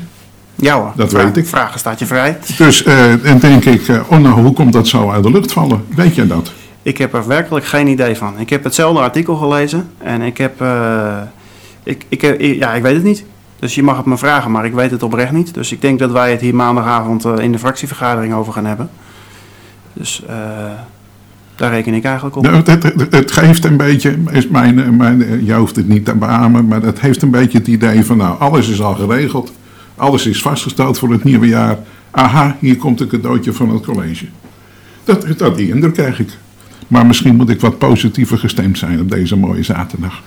Ja 0.65 0.75
hoor, 0.77 0.93
Dat 0.97 1.11
Vra- 1.11 1.25
weet 1.25 1.37
ik. 1.37 1.47
Vragen 1.47 1.79
staat 1.79 1.99
je 1.99 2.07
vrij. 2.07 2.39
Dus 2.57 2.83
eh, 2.85 3.31
en 3.31 3.39
denk 3.39 3.65
ik, 3.65 3.89
oh 4.09 4.19
nou, 4.19 4.41
hoe 4.41 4.53
komt 4.53 4.73
dat 4.73 4.89
zo 4.89 5.11
uit 5.11 5.23
de 5.23 5.31
lucht 5.31 5.53
vallen? 5.53 5.85
Weet 5.97 6.15
jij 6.15 6.27
dat? 6.27 6.53
Ik 6.83 6.99
heb 6.99 7.15
er 7.15 7.27
werkelijk 7.27 7.65
geen 7.67 7.87
idee 7.87 8.17
van. 8.17 8.35
Ik 8.39 8.51
heb 8.51 8.65
hetzelfde 8.65 9.01
artikel 9.01 9.37
gelezen 9.37 9.89
en 9.99 10.23
ik 10.23 10.39
heb. 10.39 10.61
eh, 10.61 11.17
ik, 11.83 12.05
ik, 12.09 12.41
ja, 12.41 12.73
ik 12.75 12.83
weet 12.83 12.95
het 12.95 13.03
niet. 13.05 13.25
Dus 13.59 13.75
je 13.75 13.83
mag 13.83 13.97
het 13.97 14.07
me 14.07 14.17
vragen, 14.19 14.51
maar 14.51 14.65
ik 14.65 14.73
weet 14.73 14.91
het 14.91 15.03
oprecht 15.03 15.33
niet. 15.33 15.55
Dus 15.55 15.73
ik 15.73 15.81
denk 15.81 15.99
dat 15.99 16.11
wij 16.11 16.31
het 16.31 16.41
hier 16.41 16.55
maandagavond 16.55 17.25
in 17.25 17.53
de 17.53 17.59
fractievergadering 17.59 18.35
over 18.35 18.53
gaan 18.53 18.67
hebben. 18.67 18.91
Dus 19.93 20.23
daar 21.57 21.71
reken 21.71 21.95
ik 21.95 22.05
eigenlijk 22.05 22.37
op. 22.37 22.43
Nou, 22.43 22.57
het, 22.57 22.83
het, 22.83 23.07
het 23.11 23.33
geeft 23.33 23.65
een 23.65 23.77
beetje, 23.77 24.17
is 24.31 24.49
mijn, 24.49 24.97
mijn, 24.97 25.45
je 25.45 25.55
hoeft 25.55 25.77
het 25.77 25.89
niet 25.89 26.05
te 26.05 26.15
beamen, 26.15 26.67
maar 26.69 26.83
het 26.83 27.01
heeft 27.01 27.23
een 27.23 27.31
beetje 27.31 27.59
het 27.59 27.67
idee 27.67 28.05
van, 28.05 28.17
nou, 28.17 28.39
alles 28.39 28.69
is 28.69 28.83
al 28.83 28.95
geregeld. 28.95 29.53
Alles 29.97 30.27
is 30.27 30.43
vastgesteld 30.43 30.99
voor 30.99 31.13
het 31.13 31.25
nieuwe 31.25 31.47
jaar. 31.47 31.79
Aha, 32.11 32.57
hier 32.61 32.77
komt 32.77 33.01
een 33.01 33.09
cadeautje 33.09 33.53
van 33.53 33.69
het 33.71 33.85
college. 33.85 34.27
Dat, 35.05 35.27
dat 35.39 35.57
die 35.57 35.69
indruk 35.69 35.95
krijg 35.95 36.21
ik. 36.21 36.29
Maar 36.89 37.07
misschien 37.07 37.37
moet 37.37 37.49
ik 37.49 37.61
wat 37.61 37.79
positiever 37.79 38.39
gestemd 38.39 38.79
zijn 38.79 39.01
op 39.01 39.11
deze 39.11 39.37
mooie 39.37 39.63
zaterdag. 39.63 40.23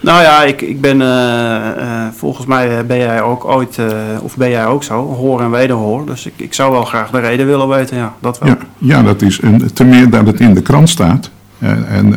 Nou 0.00 0.22
ja, 0.22 0.42
ik, 0.42 0.60
ik 0.62 0.80
ben. 0.80 1.00
eh, 1.02 1.68
eh, 1.68 2.12
volgens 2.12 2.46
mij 2.46 2.78
eh, 2.78 2.84
ben 2.84 2.98
jij 2.98 3.22
ook 3.22 3.44
ooit. 3.44 3.78
of 4.20 4.36
ben 4.36 4.50
jij 4.50 4.66
ook 4.66 4.82
zo? 4.82 5.06
Hoor 5.14 5.40
en 5.40 5.50
wederhoor. 5.50 6.06
Dus 6.06 6.26
ik, 6.26 6.32
ik 6.36 6.54
zou 6.54 6.72
wel 6.72 6.84
graag 6.84 7.10
de 7.10 7.20
reden 7.20 7.46
willen 7.46 7.68
weten. 7.68 7.96
Ja, 7.96 8.14
dat 8.20 8.38
wel. 8.38 8.48
Ja, 8.48 8.58
ja 8.78 9.02
dat 9.02 9.22
is 9.22 9.42
een, 9.42 9.72
ten 9.72 9.88
meer 9.88 10.10
dat 10.10 10.26
het 10.26 10.40
in 10.40 10.54
de 10.54 10.62
krant 10.62 10.88
staat. 10.88 11.30
En, 11.58 11.88
en 11.88 12.16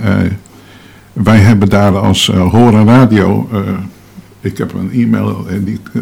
wij 1.13 1.38
hebben 1.38 1.70
daar 1.70 1.98
als 1.98 2.27
Horen 2.27 2.86
Radio. 2.88 3.50
Eh, 4.48 4.51
ik 4.51 4.58
heb 4.58 4.74
een 4.74 4.92
e-mail, 4.92 5.46
en 5.50 5.63
die 5.63 5.80
eh, 5.94 6.01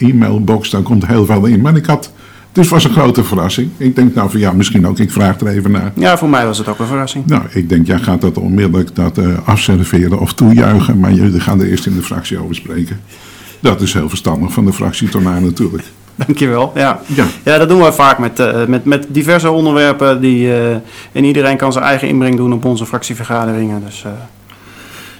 eh, 0.00 0.10
e-mailbox, 0.10 0.70
daar 0.70 0.82
komt 0.82 1.06
heel 1.06 1.26
veel 1.26 1.44
in. 1.44 1.60
Maar 1.60 1.76
ik 1.76 1.86
had, 1.86 2.12
dus 2.52 2.64
het 2.64 2.74
was 2.74 2.84
een 2.84 2.90
grote 2.90 3.24
verrassing. 3.24 3.70
Ik 3.76 3.96
denk 3.96 4.14
nou 4.14 4.30
van 4.30 4.40
ja, 4.40 4.52
misschien 4.52 4.86
ook, 4.86 4.98
ik 4.98 5.10
vraag 5.10 5.40
er 5.40 5.46
even 5.46 5.70
naar. 5.70 5.92
Ja, 5.94 6.18
voor 6.18 6.28
mij 6.28 6.46
was 6.46 6.58
het 6.58 6.68
ook 6.68 6.78
een 6.78 6.86
verrassing. 6.86 7.26
Nou, 7.26 7.42
ik 7.50 7.68
denk, 7.68 7.86
jij 7.86 7.98
gaat 7.98 8.20
dat 8.20 8.38
onmiddellijk 8.38 8.94
dat, 8.94 9.18
eh, 9.18 9.26
afserveren 9.44 10.20
of 10.20 10.32
toejuichen. 10.32 10.98
Maar 10.98 11.12
jullie 11.12 11.40
gaan 11.40 11.60
er 11.60 11.70
eerst 11.70 11.86
in 11.86 11.94
de 11.94 12.02
fractie 12.02 12.38
over 12.38 12.54
spreken. 12.54 13.00
Dat 13.60 13.80
is 13.80 13.92
heel 13.92 14.08
verstandig 14.08 14.52
van 14.52 14.64
de 14.64 14.72
fractie 14.72 15.08
Tornaar 15.08 15.42
natuurlijk. 15.42 15.84
Dankjewel. 16.26 16.72
Ja. 16.74 17.00
Ja, 17.06 17.26
Ja, 17.44 17.58
dat 17.58 17.68
doen 17.68 17.82
we 17.82 17.92
vaak 17.92 18.18
met, 18.18 18.38
eh, 18.38 18.66
met, 18.66 18.84
met 18.84 19.06
diverse 19.08 19.50
onderwerpen. 19.50 20.20
Die, 20.20 20.52
eh, 20.52 20.74
en 21.12 21.24
iedereen 21.24 21.56
kan 21.56 21.72
zijn 21.72 21.84
eigen 21.84 22.08
inbreng 22.08 22.36
doen 22.36 22.52
op 22.52 22.64
onze 22.64 22.86
fractievergaderingen. 22.86 23.82
Dus 23.84 24.04
eh, 24.04 24.10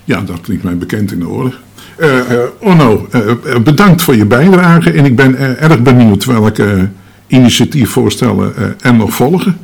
Ja, 0.05 0.21
dat 0.21 0.41
klinkt 0.41 0.65
mij 0.65 0.77
bekend 0.77 1.13
in 1.13 1.19
de 1.19 1.29
oren. 1.29 1.55
Eh, 1.99 2.11
Onno, 2.59 3.07
eh, 3.11 3.21
bedankt 3.65 4.03
voor 4.03 4.17
je 4.17 4.25
bijdrage. 4.27 4.91
En 4.93 5.05
ik 5.05 5.17
ben 5.17 5.59
erg 5.61 5.83
benieuwd 5.83 6.25
welke 6.25 6.89
initiatiefvoorstellen 7.27 8.55
er 8.81 8.95
nog 8.95 9.15
volgen. 9.15 9.59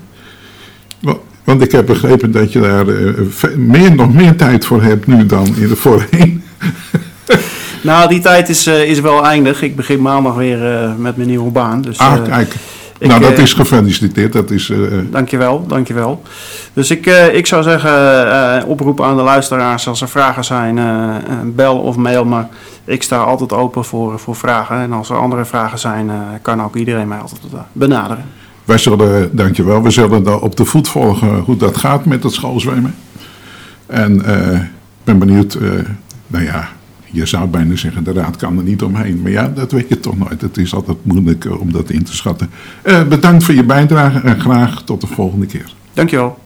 Wa- 1.01 1.17
Want 1.45 1.63
ik 1.63 1.73
heb 1.73 1.87
begrepen 1.87 2.31
dat 2.33 2.53
je 2.53 2.61
daar 2.61 2.85
meer, 3.57 3.95
nog 3.95 4.13
meer 4.15 4.37
tijd 4.37 4.65
voor 4.65 4.83
hebt 4.83 5.07
nu 5.07 5.27
dan 5.27 5.47
in 5.57 5.69
de 5.69 5.77
voorheen. 5.77 6.43
nou, 7.83 8.09
die 8.09 8.21
tijd 8.21 8.49
is, 8.49 8.67
is 8.67 9.01
wel 9.01 9.27
eindig. 9.27 9.63
Ik 9.63 9.77
begin 9.77 10.03
maandag 10.03 10.35
weer 10.35 10.59
met 10.99 11.17
mijn 11.17 11.29
nieuwe 11.29 11.51
baan. 11.51 11.83
Dus, 11.83 11.99
Ah, 11.99 12.25
kijk. 12.25 12.55
Ik, 13.01 13.09
nou, 13.09 13.21
dat 13.21 13.33
eh, 13.33 13.39
is 13.39 13.53
gefeliciteerd. 13.53 14.33
Dat 14.33 14.51
is, 14.51 14.71
eh, 14.71 14.79
Dankjewel, 15.11 15.67
dankjewel. 15.67 16.23
Dus 16.73 16.91
ik, 16.91 17.07
ik 17.33 17.47
zou 17.47 17.63
zeggen, 17.63 17.91
eh 17.91 18.69
oproepen 18.69 19.05
aan 19.05 19.17
de 19.17 19.23
luisteraars 19.23 19.89
als 19.89 20.01
er 20.01 20.09
vragen 20.09 20.45
zijn, 20.45 20.79
bel 21.55 21.79
of 21.79 21.97
mail 21.97 22.25
me. 22.25 22.43
Ik 22.85 23.03
sta 23.03 23.17
altijd 23.17 23.53
open 23.53 23.85
voor, 23.85 24.19
voor 24.19 24.37
vragen. 24.37 24.77
En 24.77 24.93
als 24.93 25.11
er 25.11 25.17
andere 25.17 25.45
vragen 25.45 25.79
zijn, 25.79 26.11
kan 26.43 26.63
ook 26.63 26.77
iedereen 26.77 27.09
mij 27.09 27.19
altijd 27.19 27.41
benaderen. 27.73 28.25
wij 28.65 28.79
zullen, 28.79 29.37
dankjewel, 29.37 29.83
we 29.83 29.91
zullen 29.91 30.23
daar 30.23 30.41
op 30.41 30.57
de 30.57 30.65
voet 30.65 30.89
volgen 30.89 31.39
hoe 31.39 31.57
dat 31.57 31.77
gaat 31.77 32.05
met 32.05 32.23
het 32.23 32.33
schoolzwemmen. 32.33 32.95
En 33.87 34.17
ik 34.19 35.05
ben 35.05 35.19
benieuwd, 35.19 35.59
nou 36.27 36.45
ja, 36.45 36.69
je 37.13 37.27
zou 37.27 37.49
bijna 37.49 37.77
zeggen, 37.77 38.05
de 38.05 38.13
raad 38.13 38.37
kan 38.37 38.59
er 38.59 38.65
niet 38.65 38.83
omheen. 38.83 39.23
Maar 39.23 39.31
ja, 39.31 39.49
dat 39.49 39.73
weet 39.73 39.89
je 39.89 40.01
toch 40.01 40.19
nooit. 40.19 40.41
Het 40.41 40.57
is 40.57 40.75
altijd 40.75 40.97
moeilijk 41.03 41.45
eh, 41.45 41.61
om 41.61 41.73
dat 41.73 41.91
in 41.91 42.05
te 42.05 42.17
schatten. 42.17 42.51
Eh, 42.83 43.09
bedankt 43.09 43.45
voor 43.45 43.55
je 43.55 43.65
bijdrage 43.65 44.21
en 44.21 44.41
graag 44.41 44.83
tot 44.83 45.01
de 45.01 45.07
volgende 45.07 45.47
keer. 45.47 45.75
Dankjewel. 45.93 46.39